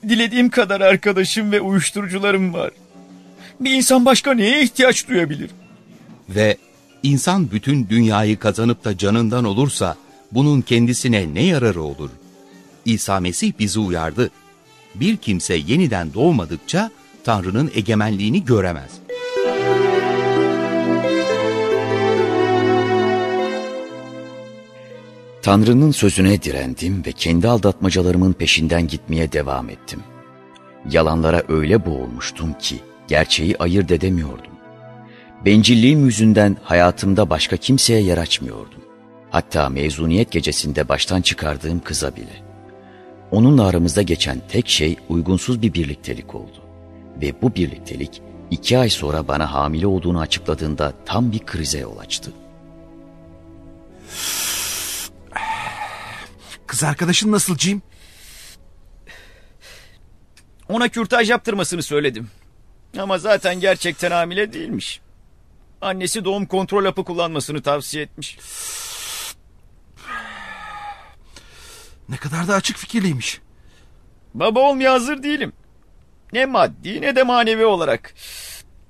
Dilediğim 0.09 0.49
kadar 0.49 0.81
arkadaşım 0.81 1.51
ve 1.51 1.61
uyuşturucularım 1.61 2.53
var. 2.53 2.71
Bir 3.59 3.71
insan 3.71 4.05
başka 4.05 4.33
neye 4.33 4.63
ihtiyaç 4.63 5.07
duyabilir? 5.07 5.49
Ve 6.29 6.57
insan 7.03 7.51
bütün 7.51 7.89
dünyayı 7.89 8.39
kazanıp 8.39 8.85
da 8.85 8.97
canından 8.97 9.43
olursa 9.45 9.95
bunun 10.31 10.61
kendisine 10.61 11.33
ne 11.33 11.43
yararı 11.43 11.81
olur? 11.81 12.09
İsa 12.85 13.19
Mesih 13.19 13.53
bizi 13.59 13.79
uyardı. 13.79 14.29
Bir 14.95 15.17
kimse 15.17 15.55
yeniden 15.55 16.13
doğmadıkça 16.13 16.91
Tanrı'nın 17.23 17.71
egemenliğini 17.75 18.45
göremez. 18.45 18.91
Tanrı'nın 25.41 25.91
sözüne 25.91 26.41
direndim 26.41 27.05
ve 27.05 27.11
kendi 27.11 27.47
aldatmacalarımın 27.47 28.33
peşinden 28.33 28.87
gitmeye 28.87 29.31
devam 29.31 29.69
ettim. 29.69 29.99
Yalanlara 30.89 31.43
öyle 31.47 31.85
boğulmuştum 31.85 32.53
ki 32.53 32.79
gerçeği 33.07 33.57
ayırt 33.57 33.91
edemiyordum. 33.91 34.51
Bencilliğim 35.45 36.05
yüzünden 36.05 36.57
hayatımda 36.63 37.29
başka 37.29 37.57
kimseye 37.57 38.01
yer 38.01 38.17
açmıyordum. 38.17 38.80
Hatta 39.31 39.69
mezuniyet 39.69 40.31
gecesinde 40.31 40.89
baştan 40.89 41.21
çıkardığım 41.21 41.79
kıza 41.79 42.15
bile. 42.15 42.43
Onunla 43.31 43.67
aramızda 43.67 44.01
geçen 44.01 44.41
tek 44.47 44.69
şey 44.69 44.95
uygunsuz 45.09 45.61
bir 45.61 45.73
birliktelik 45.73 46.35
oldu. 46.35 46.61
Ve 47.21 47.41
bu 47.41 47.55
birliktelik 47.55 48.21
iki 48.51 48.77
ay 48.77 48.89
sonra 48.89 49.27
bana 49.27 49.53
hamile 49.53 49.87
olduğunu 49.87 50.19
açıkladığında 50.19 50.93
tam 51.05 51.31
bir 51.31 51.39
krize 51.39 51.79
yol 51.79 51.97
açtı. 51.97 52.31
Kız 56.67 56.83
arkadaşın 56.83 57.31
nasıl 57.31 57.57
Jim? 57.57 57.81
Ona 60.69 60.89
kürtaj 60.89 61.29
yaptırmasını 61.29 61.83
söyledim. 61.83 62.29
Ama 62.99 63.17
zaten 63.17 63.59
gerçekten 63.59 64.11
hamile 64.11 64.53
değilmiş. 64.53 65.01
Annesi 65.81 66.25
doğum 66.25 66.45
kontrol 66.45 66.85
hapı 66.85 67.03
kullanmasını 67.03 67.61
tavsiye 67.61 68.03
etmiş. 68.03 68.37
Ne 72.09 72.17
kadar 72.17 72.47
da 72.47 72.53
açık 72.53 72.77
fikirliymiş. 72.77 73.41
Baba 74.33 74.59
olmaya 74.59 74.93
hazır 74.93 75.23
değilim. 75.23 75.53
Ne 76.33 76.45
maddi 76.45 77.01
ne 77.01 77.15
de 77.15 77.23
manevi 77.23 77.65
olarak. 77.65 78.13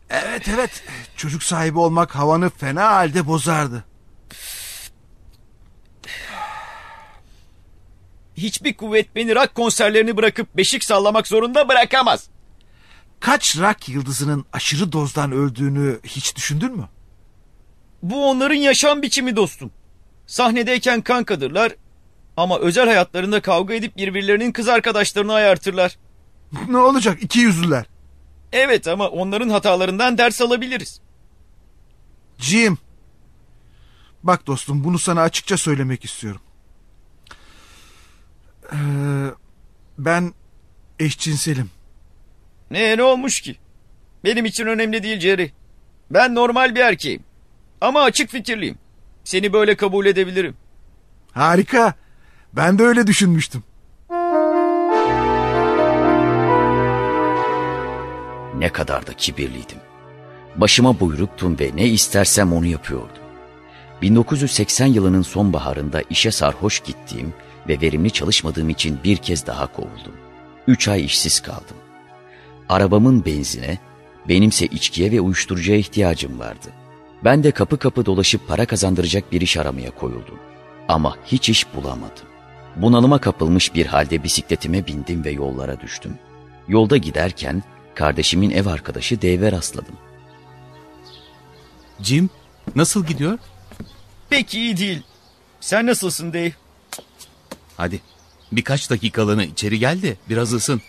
Evet 0.10 0.48
evet. 0.56 0.84
Çocuk 1.16 1.44
sahibi 1.44 1.80
olmak 1.80 2.16
havanı 2.16 2.50
fena 2.50 2.92
halde 2.92 3.28
bozardı. 3.28 3.84
Hiçbir 8.38 8.78
kuvvet 8.78 9.16
beni 9.16 9.36
rock 9.36 9.56
konserlerini 9.56 10.18
bırakıp 10.18 10.58
beşik 10.58 10.84
sallamak 10.84 11.28
zorunda 11.28 11.70
bırakamaz. 11.70 12.30
Kaç 13.20 13.58
rock 13.58 13.90
yıldızının 13.90 14.46
aşırı 14.54 14.92
dozdan 14.92 15.32
öldüğünü 15.32 16.00
hiç 16.04 16.36
düşündün 16.36 16.78
mü? 16.78 16.90
Bu 18.04 18.30
onların 18.30 18.56
yaşam 18.56 19.02
biçimi 19.02 19.36
dostum. 19.36 19.72
Sahnedeyken 20.28 21.02
kankadırlar 21.02 21.72
ama 22.38 22.60
özel 22.60 22.88
hayatlarında 22.88 23.42
kavga 23.42 23.74
edip 23.74 23.98
birbirlerinin 23.98 24.52
kız 24.52 24.68
arkadaşlarını 24.68 25.34
ayartırlar. 25.34 25.98
ne 26.68 26.78
olacak 26.78 27.18
iki 27.24 27.40
yüzlüler. 27.40 27.86
Evet 28.54 28.88
ama 28.88 29.08
onların 29.08 29.50
hatalarından 29.50 30.18
ders 30.18 30.42
alabiliriz. 30.42 31.02
Jim. 32.38 32.78
Bak 34.24 34.48
dostum 34.48 34.84
bunu 34.84 35.00
sana 35.00 35.22
açıkça 35.22 35.58
söylemek 35.58 36.06
istiyorum. 36.06 36.42
Ee, 38.74 38.78
ben 39.98 40.34
eşcinselim. 41.00 41.70
Ne 42.72 42.98
ne 42.98 43.04
olmuş 43.04 43.42
ki? 43.42 43.56
Benim 44.24 44.46
için 44.46 44.66
önemli 44.66 45.04
değil 45.04 45.20
Jerry. 45.20 45.52
Ben 46.12 46.36
normal 46.36 46.76
bir 46.76 46.80
erkeğim. 46.80 47.24
Ama 47.82 48.02
açık 48.02 48.30
fikirliyim. 48.30 48.78
Seni 49.24 49.54
böyle 49.54 49.76
kabul 49.76 50.06
edebilirim. 50.06 50.58
Harika. 51.32 51.94
Ben 52.56 52.80
de 52.80 52.84
öyle 52.84 53.08
düşünmüştüm. 53.08 53.64
Ne 58.58 58.70
kadar 58.74 59.08
da 59.08 59.14
kibirliydim. 59.14 59.78
Başıma 60.56 61.00
buyruktum 61.00 61.60
ve 61.60 61.72
ne 61.76 61.88
istersem 61.88 62.54
onu 62.54 62.66
yapıyordum. 62.66 63.24
1980 64.02 64.86
yılının 64.86 65.22
sonbaharında 65.22 66.02
işe 66.10 66.32
sarhoş 66.32 66.80
gittiğim 66.80 67.34
ve 67.68 67.82
verimli 67.82 68.12
çalışmadığım 68.12 68.70
için 68.70 69.00
bir 69.04 69.18
kez 69.18 69.48
daha 69.48 69.68
kovuldum. 69.68 70.14
Üç 70.68 70.88
ay 70.88 71.06
işsiz 71.06 71.40
kaldım. 71.40 71.78
Arabamın 72.70 73.26
benzine, 73.26 73.78
benimse 74.28 74.66
içkiye 74.66 75.12
ve 75.12 75.22
uyuşturucuya 75.22 75.78
ihtiyacım 75.78 76.40
vardı. 76.40 76.68
Ben 77.24 77.44
de 77.44 77.52
kapı 77.52 77.78
kapı 77.78 78.06
dolaşıp 78.06 78.48
para 78.48 78.66
kazandıracak 78.66 79.32
bir 79.32 79.42
iş 79.42 79.58
aramaya 79.58 79.92
koyuldum. 79.92 80.40
Ama 80.88 81.18
hiç 81.26 81.50
iş 81.50 81.76
bulamadım. 81.76 82.31
Bunalıma 82.76 83.22
kapılmış 83.22 83.74
bir 83.74 83.86
halde 83.86 84.24
bisikletime 84.24 84.88
bindim 84.88 85.26
ve 85.26 85.32
yollara 85.32 85.82
düştüm. 85.82 86.20
Yolda 86.68 86.98
giderken 86.98 87.64
kardeşimin 87.96 88.50
ev 88.50 88.66
arkadaşı 88.66 89.22
Dave'e 89.22 89.52
rastladım. 89.52 89.98
Jim, 92.02 92.30
nasıl 92.76 93.06
gidiyor? 93.06 93.40
Pek 94.30 94.54
iyi 94.54 94.78
değil. 94.78 95.02
Sen 95.60 95.86
nasılsın 95.86 96.34
Dave? 96.34 96.52
Hadi 97.78 98.00
birkaç 98.52 98.90
dakikalığına 98.90 99.44
içeri 99.44 99.80
gel 99.80 100.02
de 100.02 100.16
biraz 100.30 100.54
ısın. 100.54 100.82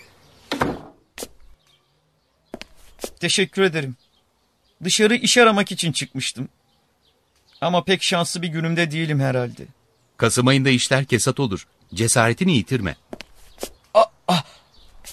Teşekkür 3.21 3.63
ederim. 3.63 3.97
Dışarı 4.85 5.15
iş 5.15 5.39
aramak 5.39 5.73
için 5.73 5.93
çıkmıştım. 5.93 6.49
Ama 7.61 7.85
pek 7.85 8.03
şanslı 8.03 8.43
bir 8.43 8.49
günümde 8.49 8.91
değilim 8.91 9.21
herhalde. 9.21 9.67
Kasım 10.23 10.47
ayında 10.47 10.71
işler 10.71 11.05
kesat 11.05 11.41
olur. 11.41 11.67
Cesaretini 11.95 12.57
yitirme. 12.57 12.97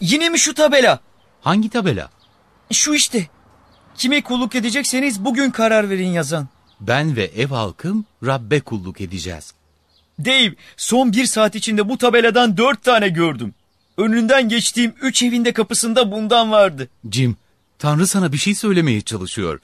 Yine 0.02 0.30
mi 0.30 0.40
şu 0.40 0.54
tabela? 0.54 1.00
Hangi 1.42 1.70
tabela? 1.70 2.10
Şu 2.72 2.94
işte. 2.94 3.28
Kime 3.98 4.22
kulluk 4.22 4.56
edecekseniz 4.56 5.26
bugün 5.26 5.52
karar 5.52 5.90
verin 5.90 6.08
yazan. 6.08 6.48
Ben 6.82 7.16
ve 7.16 7.24
ev 7.24 7.48
halkım 7.48 8.06
Rabbe 8.26 8.60
kulluk 8.60 9.02
edeceğiz. 9.02 9.54
Dave, 10.26 10.56
son 10.78 11.14
bir 11.14 11.26
saat 11.26 11.56
içinde 11.56 11.90
bu 11.90 11.98
tabeladan 11.98 12.58
dört 12.58 12.84
tane 12.84 13.10
gördüm. 13.10 13.54
Önünden 13.98 14.50
geçtiğim 14.50 14.94
üç 15.02 15.24
evinde 15.24 15.54
kapısında 15.54 16.12
bundan 16.12 16.52
vardı. 16.52 16.90
Jim, 17.12 17.38
Tanrı 17.80 18.08
sana 18.08 18.32
bir 18.32 18.38
şey 18.38 18.56
söylemeye 18.56 19.02
çalışıyor. 19.02 19.60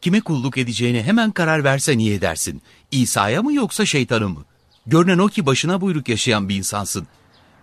Kime 0.00 0.20
kulluk 0.20 0.58
edeceğine 0.58 1.02
hemen 1.02 1.30
karar 1.30 1.64
versen 1.64 1.98
iyi 1.98 2.14
edersin. 2.14 2.62
İsa'ya 2.90 3.42
mı 3.42 3.54
yoksa 3.54 3.86
şeytana 3.86 4.28
mı? 4.28 4.44
Görünen 4.88 5.18
o 5.18 5.28
ki 5.28 5.46
başına 5.46 5.80
buyruk 5.80 6.08
yaşayan 6.08 6.48
bir 6.48 6.56
insansın. 6.56 7.06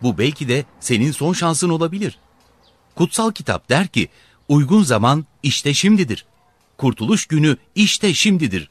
Bu 0.01 0.17
belki 0.17 0.47
de 0.47 0.65
senin 0.79 1.11
son 1.11 1.33
şansın 1.33 1.69
olabilir. 1.69 2.17
Kutsal 2.95 3.31
kitap 3.31 3.69
der 3.69 3.87
ki, 3.87 4.09
uygun 4.49 4.83
zaman 4.83 5.25
işte 5.43 5.73
şimdidir. 5.73 6.25
Kurtuluş 6.77 7.25
günü 7.25 7.57
işte 7.75 8.13
şimdidir. 8.13 8.69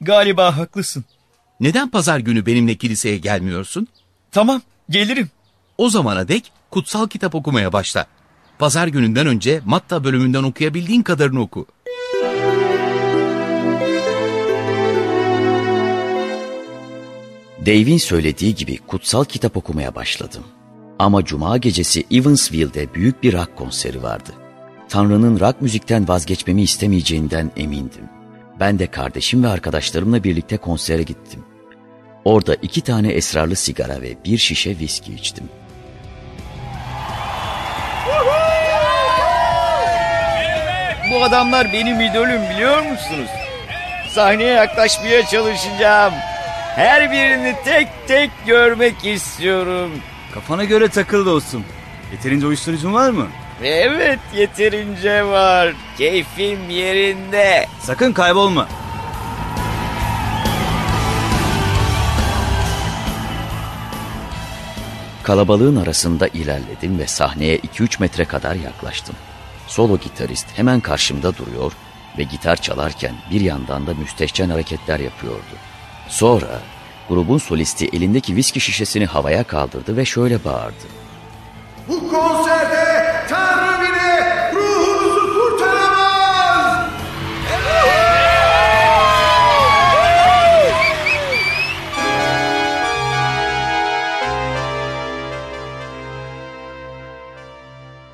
Galiba 0.00 0.56
haklısın. 0.56 1.04
Neden 1.60 1.90
pazar 1.90 2.18
günü 2.18 2.46
benimle 2.46 2.74
kiliseye 2.74 3.18
gelmiyorsun? 3.18 3.88
Tamam, 4.32 4.62
gelirim. 4.90 5.30
O 5.78 5.90
zamana 5.90 6.28
dek 6.28 6.52
kutsal 6.70 7.08
kitap 7.08 7.34
okumaya 7.34 7.72
başla. 7.72 8.06
Pazar 8.58 8.86
gününden 8.88 9.26
önce 9.26 9.60
Matta 9.64 10.04
bölümünden 10.04 10.42
okuyabildiğin 10.42 11.02
kadarını 11.02 11.40
oku. 11.40 11.66
Dave'in 17.66 17.98
söylediği 17.98 18.54
gibi 18.54 18.78
kutsal 18.78 19.24
kitap 19.24 19.56
okumaya 19.56 19.94
başladım. 19.94 20.44
Ama 20.98 21.24
cuma 21.24 21.56
gecesi 21.56 22.04
Evansville'de 22.10 22.94
büyük 22.94 23.22
bir 23.22 23.32
rock 23.32 23.56
konseri 23.56 24.02
vardı. 24.02 24.30
Tanrı'nın 24.88 25.40
rock 25.40 25.62
müzikten 25.62 26.08
vazgeçmemi 26.08 26.62
istemeyeceğinden 26.62 27.50
emindim. 27.56 28.08
Ben 28.60 28.78
de 28.78 28.86
kardeşim 28.86 29.44
ve 29.44 29.48
arkadaşlarımla 29.48 30.24
birlikte 30.24 30.56
konsere 30.56 31.02
gittim. 31.02 31.44
Orada 32.24 32.54
iki 32.54 32.80
tane 32.80 33.08
esrarlı 33.08 33.56
sigara 33.56 34.02
ve 34.02 34.16
bir 34.24 34.38
şişe 34.38 34.78
viski 34.78 35.14
içtim. 35.14 35.48
Bu 41.12 41.24
adamlar 41.24 41.72
benim 41.72 42.00
idolüm 42.00 42.42
biliyor 42.50 42.78
musunuz? 42.78 43.30
Sahneye 44.14 44.52
yaklaşmaya 44.52 45.26
çalışacağım. 45.26 46.14
Her 46.76 47.12
birini 47.12 47.54
tek 47.64 47.88
tek 48.06 48.30
görmek 48.46 49.04
istiyorum. 49.04 49.90
Kafana 50.34 50.64
göre 50.64 50.88
takıl 50.88 51.26
dostum. 51.26 51.64
Yeterince 52.12 52.46
uyuşturucun 52.46 52.94
var 52.94 53.10
mı? 53.10 53.26
Evet 53.62 54.18
yeterince 54.34 55.24
var. 55.24 55.72
Keyfim 55.98 56.70
yerinde. 56.70 57.66
Sakın 57.80 58.12
kaybolma. 58.12 58.68
Kalabalığın 65.22 65.76
arasında 65.76 66.28
ilerledim 66.28 66.98
ve 66.98 67.06
sahneye 67.06 67.58
2-3 67.58 68.00
metre 68.00 68.24
kadar 68.24 68.54
yaklaştım. 68.54 69.16
Solo 69.66 69.98
gitarist 69.98 70.46
hemen 70.58 70.80
karşımda 70.80 71.36
duruyor 71.36 71.72
ve 72.18 72.22
gitar 72.22 72.56
çalarken 72.56 73.14
bir 73.30 73.40
yandan 73.40 73.86
da 73.86 73.94
müstehcen 73.94 74.48
hareketler 74.48 75.00
yapıyordu. 75.00 75.56
Sonra 76.08 76.62
grubun 77.08 77.38
solisti 77.38 77.88
elindeki 77.92 78.36
viski 78.36 78.60
şişesini 78.60 79.06
havaya 79.06 79.44
kaldırdı 79.44 79.96
ve 79.96 80.04
şöyle 80.04 80.44
bağırdı. 80.44 80.86
Bu 81.88 82.08
konserde 82.08 83.06
Tanrı 83.28 83.80
bile 83.82 84.52
ruhunuzu 84.52 85.34
kurtaramaz. 85.34 86.90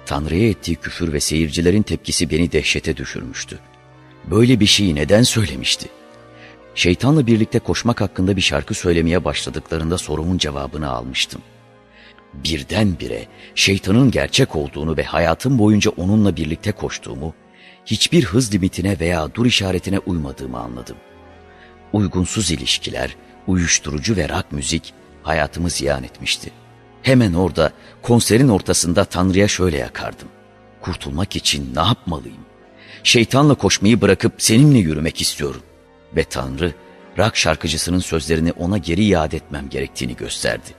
Tanrı'ya 0.06 0.48
ettiği 0.48 0.76
küfür 0.76 1.12
ve 1.12 1.20
seyircilerin 1.20 1.82
tepkisi 1.82 2.30
beni 2.30 2.52
dehşete 2.52 2.96
düşürmüştü. 2.96 3.58
Böyle 4.24 4.60
bir 4.60 4.66
şeyi 4.66 4.94
neden 4.94 5.22
söylemişti? 5.22 5.88
Şeytanla 6.74 7.26
birlikte 7.26 7.58
koşmak 7.58 8.00
hakkında 8.00 8.36
bir 8.36 8.40
şarkı 8.40 8.74
söylemeye 8.74 9.24
başladıklarında 9.24 9.98
sorumun 9.98 10.38
cevabını 10.38 10.90
almıştım. 10.90 11.42
Birdenbire 12.34 13.26
şeytanın 13.54 14.10
gerçek 14.10 14.56
olduğunu 14.56 14.96
ve 14.96 15.02
hayatım 15.02 15.58
boyunca 15.58 15.90
onunla 15.90 16.36
birlikte 16.36 16.72
koştuğumu, 16.72 17.34
hiçbir 17.86 18.24
hız 18.24 18.54
limitine 18.54 19.00
veya 19.00 19.34
dur 19.34 19.46
işaretine 19.46 19.98
uymadığımı 19.98 20.58
anladım. 20.58 20.96
Uygunsuz 21.92 22.50
ilişkiler, 22.50 23.16
uyuşturucu 23.46 24.16
ve 24.16 24.28
rock 24.28 24.52
müzik 24.52 24.94
hayatımı 25.22 25.70
ziyan 25.70 26.04
etmişti. 26.04 26.50
Hemen 27.02 27.32
orada 27.32 27.72
konserin 28.02 28.48
ortasında 28.48 29.04
Tanrı'ya 29.04 29.48
şöyle 29.48 29.78
yakardım. 29.78 30.28
Kurtulmak 30.80 31.36
için 31.36 31.74
ne 31.74 31.80
yapmalıyım? 31.80 32.44
Şeytanla 33.04 33.54
koşmayı 33.54 34.00
bırakıp 34.00 34.32
seninle 34.38 34.78
yürümek 34.78 35.20
istiyorum. 35.20 35.62
Ve 36.16 36.24
Tanrı 36.24 36.72
rock 37.18 37.36
şarkıcısının 37.36 37.98
sözlerini 37.98 38.52
ona 38.52 38.78
geri 38.78 39.04
iade 39.04 39.36
etmem 39.36 39.68
gerektiğini 39.68 40.16
gösterdi. 40.16 40.70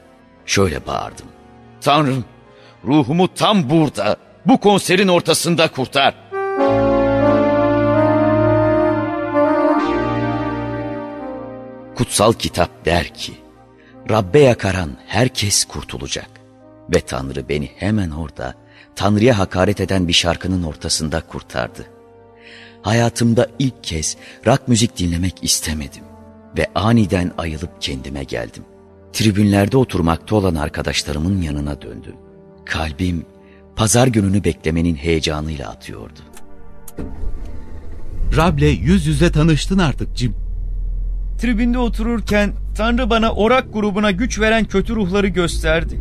Şöyle 0.45 0.85
bağırdım. 0.85 1.27
Tanrım 1.81 2.25
ruhumu 2.85 3.33
tam 3.33 3.69
burada 3.69 4.17
bu 4.45 4.59
konserin 4.59 5.07
ortasında 5.07 5.67
kurtar. 5.67 6.15
Kutsal 11.95 12.33
kitap 12.33 12.85
der 12.85 13.13
ki 13.13 13.33
Rabbe 14.09 14.39
yakaran 14.39 14.97
herkes 15.07 15.65
kurtulacak. 15.65 16.29
Ve 16.93 17.01
Tanrı 17.01 17.49
beni 17.49 17.71
hemen 17.75 18.11
orada 18.11 18.53
Tanrı'ya 18.95 19.39
hakaret 19.39 19.81
eden 19.81 20.07
bir 20.07 20.13
şarkının 20.13 20.63
ortasında 20.63 21.21
kurtardı. 21.21 21.92
Hayatımda 22.83 23.47
ilk 23.59 23.83
kez 23.83 24.17
rock 24.47 24.67
müzik 24.67 24.97
dinlemek 24.97 25.33
istemedim 25.41 26.03
ve 26.57 26.67
aniden 26.75 27.31
ayılıp 27.37 27.81
kendime 27.81 28.23
geldim. 28.23 28.63
Tribünlerde 29.13 29.77
oturmakta 29.77 30.35
olan 30.35 30.55
arkadaşlarımın 30.55 31.41
yanına 31.41 31.81
döndüm. 31.81 32.15
Kalbim 32.65 33.25
pazar 33.75 34.07
gününü 34.07 34.43
beklemenin 34.43 34.95
heyecanıyla 34.95 35.69
atıyordu. 35.69 36.19
Rab'le 38.37 38.79
yüz 38.81 39.07
yüze 39.07 39.31
tanıştın 39.31 39.77
artık 39.77 40.15
Jim. 40.15 40.35
Tribünde 41.41 41.77
otururken 41.77 42.53
Tanrı 42.77 43.09
bana 43.09 43.31
orak 43.31 43.73
grubuna 43.73 44.11
güç 44.11 44.39
veren 44.39 44.65
kötü 44.65 44.95
ruhları 44.95 45.27
gösterdi. 45.27 45.99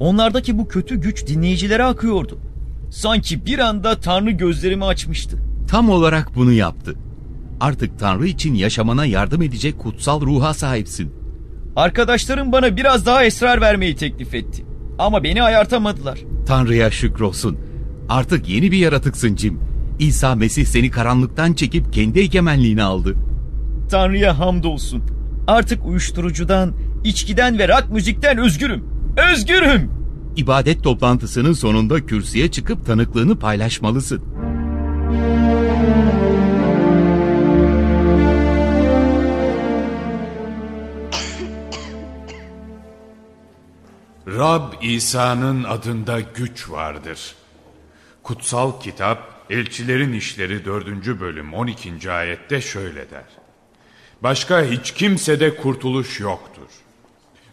Onlardaki 0.00 0.58
bu 0.58 0.68
kötü 0.68 1.00
güç 1.00 1.26
dinleyicilere 1.26 1.84
akıyordu. 1.84 2.38
Sanki 2.90 3.46
bir 3.46 3.58
anda 3.58 4.00
Tanrı 4.00 4.30
gözlerimi 4.30 4.84
açmıştı. 4.84 5.45
Tam 5.68 5.90
olarak 5.90 6.36
bunu 6.36 6.52
yaptı. 6.52 6.94
Artık 7.60 7.98
Tanrı 7.98 8.26
için 8.26 8.54
yaşamana 8.54 9.04
yardım 9.06 9.42
edecek 9.42 9.78
kutsal 9.78 10.20
ruha 10.20 10.54
sahipsin. 10.54 11.12
Arkadaşlarım 11.76 12.52
bana 12.52 12.76
biraz 12.76 13.06
daha 13.06 13.24
esrar 13.24 13.60
vermeyi 13.60 13.96
teklif 13.96 14.34
etti. 14.34 14.64
Ama 14.98 15.24
beni 15.24 15.42
ayartamadılar. 15.42 16.18
Tanrı'ya 16.46 16.90
şükrolsun. 16.90 17.58
Artık 18.08 18.48
yeni 18.48 18.72
bir 18.72 18.78
yaratıksın 18.78 19.36
Jim. 19.36 19.60
İsa 19.98 20.34
Mesih 20.34 20.66
seni 20.66 20.90
karanlıktan 20.90 21.52
çekip 21.52 21.92
kendi 21.92 22.18
egemenliğine 22.18 22.82
aldı. 22.82 23.14
Tanrı'ya 23.90 24.38
hamdolsun. 24.38 25.02
Artık 25.46 25.86
uyuşturucudan, 25.86 26.72
içkiden 27.04 27.58
ve 27.58 27.68
rock 27.68 27.90
müzikten 27.90 28.38
özgürüm. 28.38 28.84
Özgürüm! 29.32 29.90
İbadet 30.36 30.82
toplantısının 30.84 31.52
sonunda 31.52 32.06
kürsüye 32.06 32.50
çıkıp 32.50 32.86
tanıklığını 32.86 33.38
paylaşmalısın. 33.38 34.22
Rab 44.36 44.72
İsa'nın 44.82 45.64
adında 45.64 46.20
güç 46.20 46.70
vardır. 46.70 47.34
Kutsal 48.22 48.80
kitap 48.80 49.46
Elçilerin 49.50 50.12
İşleri 50.12 50.64
4. 50.64 50.86
bölüm 51.20 51.54
12. 51.54 52.12
ayette 52.12 52.60
şöyle 52.60 53.10
der. 53.10 53.24
Başka 54.22 54.64
hiç 54.64 54.90
kimsede 54.90 55.56
kurtuluş 55.56 56.20
yoktur. 56.20 56.68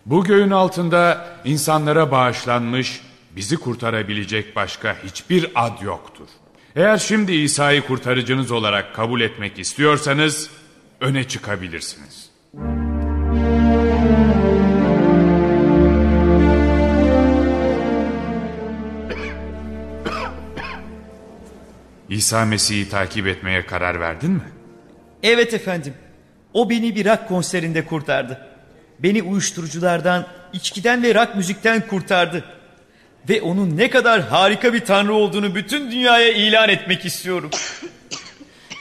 Bu 0.06 0.24
göğün 0.24 0.52
altında 0.52 1.28
insanlara 1.46 2.12
bağışlanmış, 2.12 3.02
bizi 3.36 3.58
kurtarabilecek 3.58 4.56
başka 4.56 4.96
hiçbir 5.04 5.52
ad 5.56 5.82
yoktur. 5.82 6.28
Eğer 6.76 6.98
şimdi 6.98 7.32
İsa'yı 7.32 7.82
kurtarıcınız 7.82 8.52
olarak 8.52 8.96
kabul 8.96 9.22
etmek 9.22 9.60
istiyorsanız, 9.60 10.50
öne 11.02 11.28
çıkabilirsiniz. 11.28 12.30
İsa 22.14 22.46
Mesih'i 22.46 22.90
takip 22.90 23.28
etmeye 23.28 23.66
karar 23.66 24.00
verdin 24.00 24.32
mi? 24.32 24.52
Evet 25.24 25.54
efendim. 25.54 25.94
O 26.54 26.70
beni 26.70 26.96
bir 26.96 27.06
rock 27.06 27.28
konserinde 27.28 27.86
kurtardı. 27.86 28.48
Beni 29.00 29.24
uyuşturuculardan, 29.24 30.28
içkiden 30.54 31.04
ve 31.04 31.16
rock 31.16 31.36
müzikten 31.36 31.88
kurtardı. 31.88 32.44
Ve 33.30 33.42
onun 33.42 33.78
ne 33.78 33.90
kadar 33.90 34.22
harika 34.22 34.74
bir 34.74 34.80
tanrı 34.80 35.14
olduğunu 35.14 35.56
bütün 35.56 35.92
dünyaya 35.92 36.32
ilan 36.32 36.70
etmek 36.70 37.06
istiyorum. 37.06 37.50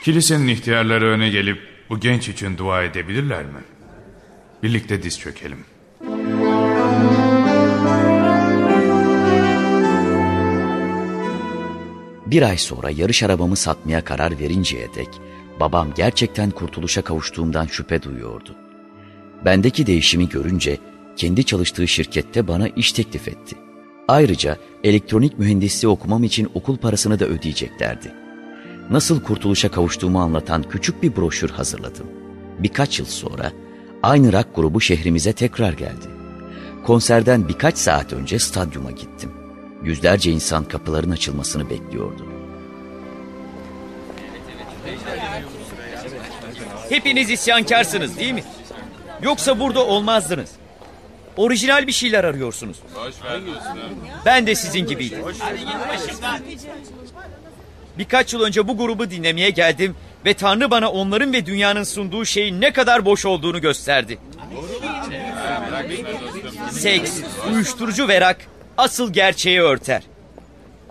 Kilisenin 0.03 0.47
ihtiyarları 0.47 1.05
öne 1.05 1.29
gelip 1.29 1.59
bu 1.89 1.99
genç 1.99 2.29
için 2.29 2.57
dua 2.57 2.83
edebilirler 2.83 3.43
mi? 3.43 3.61
Birlikte 4.63 5.03
diz 5.03 5.19
çökelim. 5.19 5.65
Bir 12.25 12.41
ay 12.41 12.57
sonra 12.57 12.89
yarış 12.89 13.23
arabamı 13.23 13.55
satmaya 13.55 14.03
karar 14.03 14.39
verinceye 14.39 14.93
dek 14.95 15.09
babam 15.59 15.93
gerçekten 15.95 16.51
kurtuluşa 16.51 17.01
kavuştuğumdan 17.01 17.65
şüphe 17.65 18.01
duyuyordu. 18.01 18.55
Bendeki 19.45 19.87
değişimi 19.87 20.29
görünce 20.29 20.77
kendi 21.15 21.43
çalıştığı 21.43 21.87
şirkette 21.87 22.47
bana 22.47 22.67
iş 22.67 22.91
teklif 22.91 23.27
etti. 23.27 23.55
Ayrıca 24.07 24.57
elektronik 24.83 25.39
mühendisliği 25.39 25.91
okumam 25.91 26.23
için 26.23 26.49
okul 26.53 26.77
parasını 26.77 27.19
da 27.19 27.25
ödeyeceklerdi. 27.25 28.13
Nasıl 28.89 29.21
kurtuluşa 29.23 29.71
kavuştuğumu 29.71 30.21
anlatan 30.21 30.63
küçük 30.63 31.03
bir 31.03 31.15
broşür 31.15 31.49
hazırladım. 31.49 32.07
Birkaç 32.59 32.99
yıl 32.99 33.05
sonra 33.05 33.51
aynı 34.03 34.33
rock 34.33 34.55
grubu 34.55 34.81
şehrimize 34.81 35.33
tekrar 35.33 35.73
geldi. 35.73 36.07
Konserden 36.85 37.47
birkaç 37.47 37.77
saat 37.77 38.13
önce 38.13 38.39
stadyuma 38.39 38.91
gittim. 38.91 39.31
Yüzlerce 39.83 40.31
insan 40.31 40.63
kapıların 40.63 41.11
açılmasını 41.11 41.69
bekliyordu. 41.69 42.25
Hepiniz 46.89 47.29
isyankarsınız 47.29 48.19
değil 48.19 48.33
mi? 48.33 48.43
Yoksa 49.21 49.59
burada 49.59 49.85
olmazdınız. 49.85 50.49
Orijinal 51.37 51.87
bir 51.87 51.91
şeyler 51.91 52.23
arıyorsunuz. 52.23 52.77
Ben 54.25 54.47
de 54.47 54.55
sizin 54.55 54.85
gibiydim. 54.85 55.19
Birkaç 57.97 58.33
yıl 58.33 58.41
önce 58.41 58.67
bu 58.67 58.77
grubu 58.77 59.09
dinlemeye 59.09 59.49
geldim 59.49 59.95
ve 60.25 60.33
Tanrı 60.33 60.71
bana 60.71 60.91
onların 60.91 61.33
ve 61.33 61.45
dünyanın 61.45 61.83
sunduğu 61.83 62.25
şeyin 62.25 62.61
ne 62.61 62.73
kadar 62.73 63.05
boş 63.05 63.25
olduğunu 63.25 63.61
gösterdi. 63.61 64.17
Seks, 66.71 67.19
uyuşturucu 67.51 68.07
ve 68.07 68.21
rak 68.21 68.37
asıl 68.77 69.13
gerçeği 69.13 69.61
örter. 69.61 70.03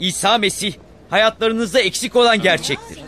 İsa 0.01 0.39
Mesih 0.39 0.75
hayatlarınızda 1.11 1.81
eksik 1.81 2.17
olan 2.17 2.43
gerçektir. 2.43 2.99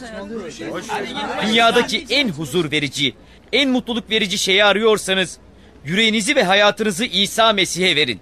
Dünyadaki 1.46 2.06
en 2.10 2.28
huzur 2.28 2.70
verici, 2.70 3.14
en 3.52 3.70
mutluluk 3.70 4.10
verici 4.10 4.38
şeyi 4.38 4.64
arıyorsanız 4.64 5.38
yüreğinizi 5.84 6.36
ve 6.36 6.44
hayatınızı 6.44 7.04
İsa 7.04 7.52
Mesih'e 7.52 7.96
verin. 7.96 8.20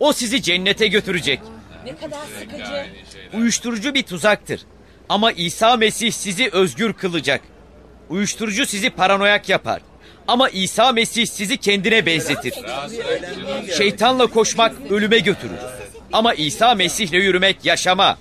O 0.00 0.12
sizi 0.12 0.42
cennete 0.42 0.86
götürecek. 0.86 1.40
Ne 1.84 1.96
kadar 1.96 2.18
sıkıcı. 2.40 2.86
Uyuşturucu 3.34 3.94
bir 3.94 4.02
tuzaktır. 4.02 4.60
Ama 5.08 5.32
İsa 5.32 5.76
Mesih 5.76 6.12
sizi 6.12 6.50
özgür 6.52 6.92
kılacak. 6.92 7.40
Uyuşturucu 8.08 8.66
sizi 8.66 8.90
paranoyak 8.90 9.48
yapar. 9.48 9.82
Ama 10.28 10.48
İsa 10.48 10.92
Mesih 10.92 11.26
sizi 11.26 11.56
kendine 11.56 12.06
benzetir. 12.06 12.54
Şeytanla 13.78 14.26
koşmak 14.26 14.72
ölüme 14.90 15.18
götürür. 15.18 15.58
Ama 16.12 16.34
İsa 16.34 16.74
Mesih'le 16.74 17.12
yürümek 17.12 17.64
yaşama, 17.64 18.18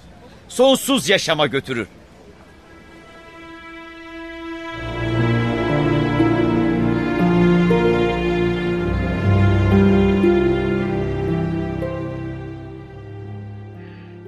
sonsuz 0.50 1.10
yaşama 1.10 1.48
götürür. 1.48 1.88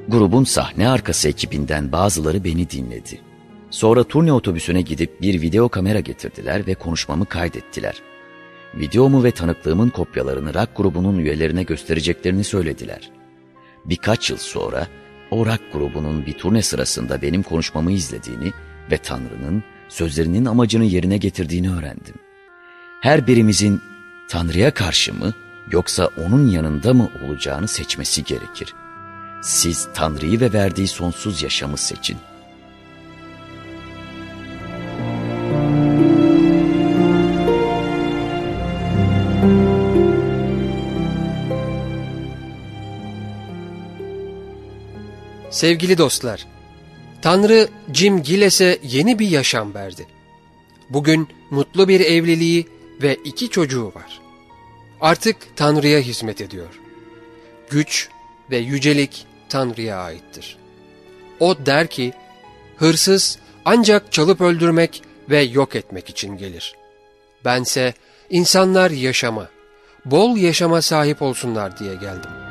Grubun 0.08 0.44
sahne 0.44 0.90
arkası 0.90 1.30
ekibinden 1.30 1.92
bazıları 1.92 2.44
beni 2.44 2.70
dinledi. 2.70 3.29
Sonra 3.70 4.04
turne 4.04 4.34
otobüsüne 4.34 4.82
gidip 4.82 5.22
bir 5.22 5.42
video 5.42 5.70
kamera 5.70 6.00
getirdiler 6.00 6.68
ve 6.68 6.76
konuşmamı 6.76 7.26
kaydettiler. 7.26 8.02
Videomu 8.76 9.24
ve 9.24 9.32
tanıklığımın 9.32 9.90
kopyalarını 9.90 10.54
rock 10.54 10.70
grubunun 10.76 11.18
üyelerine 11.18 11.64
göstereceklerini 11.64 12.44
söylediler. 12.44 13.12
Birkaç 13.86 14.30
yıl 14.30 14.38
sonra 14.38 14.88
o 15.32 15.46
rock 15.46 15.62
grubunun 15.74 16.26
bir 16.26 16.34
turne 16.34 16.62
sırasında 16.62 17.22
benim 17.22 17.44
konuşmamı 17.44 17.92
izlediğini 17.92 18.52
ve 18.92 18.98
Tanrı'nın 18.98 19.64
sözlerinin 19.90 20.46
amacını 20.46 20.86
yerine 20.86 21.18
getirdiğini 21.18 21.72
öğrendim. 21.72 22.16
Her 23.02 23.28
birimizin 23.28 23.82
Tanrı'ya 24.30 24.74
karşı 24.74 25.14
mı 25.14 25.34
yoksa 25.72 26.10
onun 26.18 26.50
yanında 26.50 26.94
mı 26.94 27.10
olacağını 27.28 27.68
seçmesi 27.68 28.24
gerekir. 28.24 28.74
Siz 29.42 29.88
Tanrı'yı 29.94 30.40
ve 30.40 30.54
verdiği 30.54 30.88
sonsuz 30.88 31.44
yaşamı 31.44 31.78
seçin. 31.78 32.18
Sevgili 45.60 45.98
dostlar, 45.98 46.48
Tanrı 47.22 47.68
Jim 47.94 48.24
Gilles'e 48.24 48.80
yeni 48.84 49.20
bir 49.20 49.30
yaşam 49.30 49.74
verdi. 49.74 50.08
Bugün 50.90 51.28
mutlu 51.50 51.88
bir 51.88 52.00
evliliği 52.00 52.68
ve 53.02 53.16
iki 53.16 53.50
çocuğu 53.50 53.86
var. 53.86 54.22
Artık 55.02 55.36
Tanrı'ya 55.56 56.00
hizmet 56.00 56.42
ediyor. 56.42 56.80
Güç 57.70 58.10
ve 58.52 58.58
yücelik 58.58 59.26
Tanrı'ya 59.50 59.98
aittir. 59.98 60.58
O 61.40 61.66
der 61.66 61.88
ki, 61.88 62.14
hırsız 62.78 63.40
ancak 63.66 64.12
çalıp 64.12 64.42
öldürmek 64.42 65.04
ve 65.30 65.42
yok 65.42 65.76
etmek 65.76 66.10
için 66.10 66.38
gelir. 66.38 66.76
Bense 67.46 67.94
insanlar 68.30 68.92
yaşama, 68.92 69.50
bol 70.06 70.38
yaşama 70.38 70.82
sahip 70.82 71.22
olsunlar 71.22 71.80
diye 71.80 71.96
geldim.'' 71.96 72.49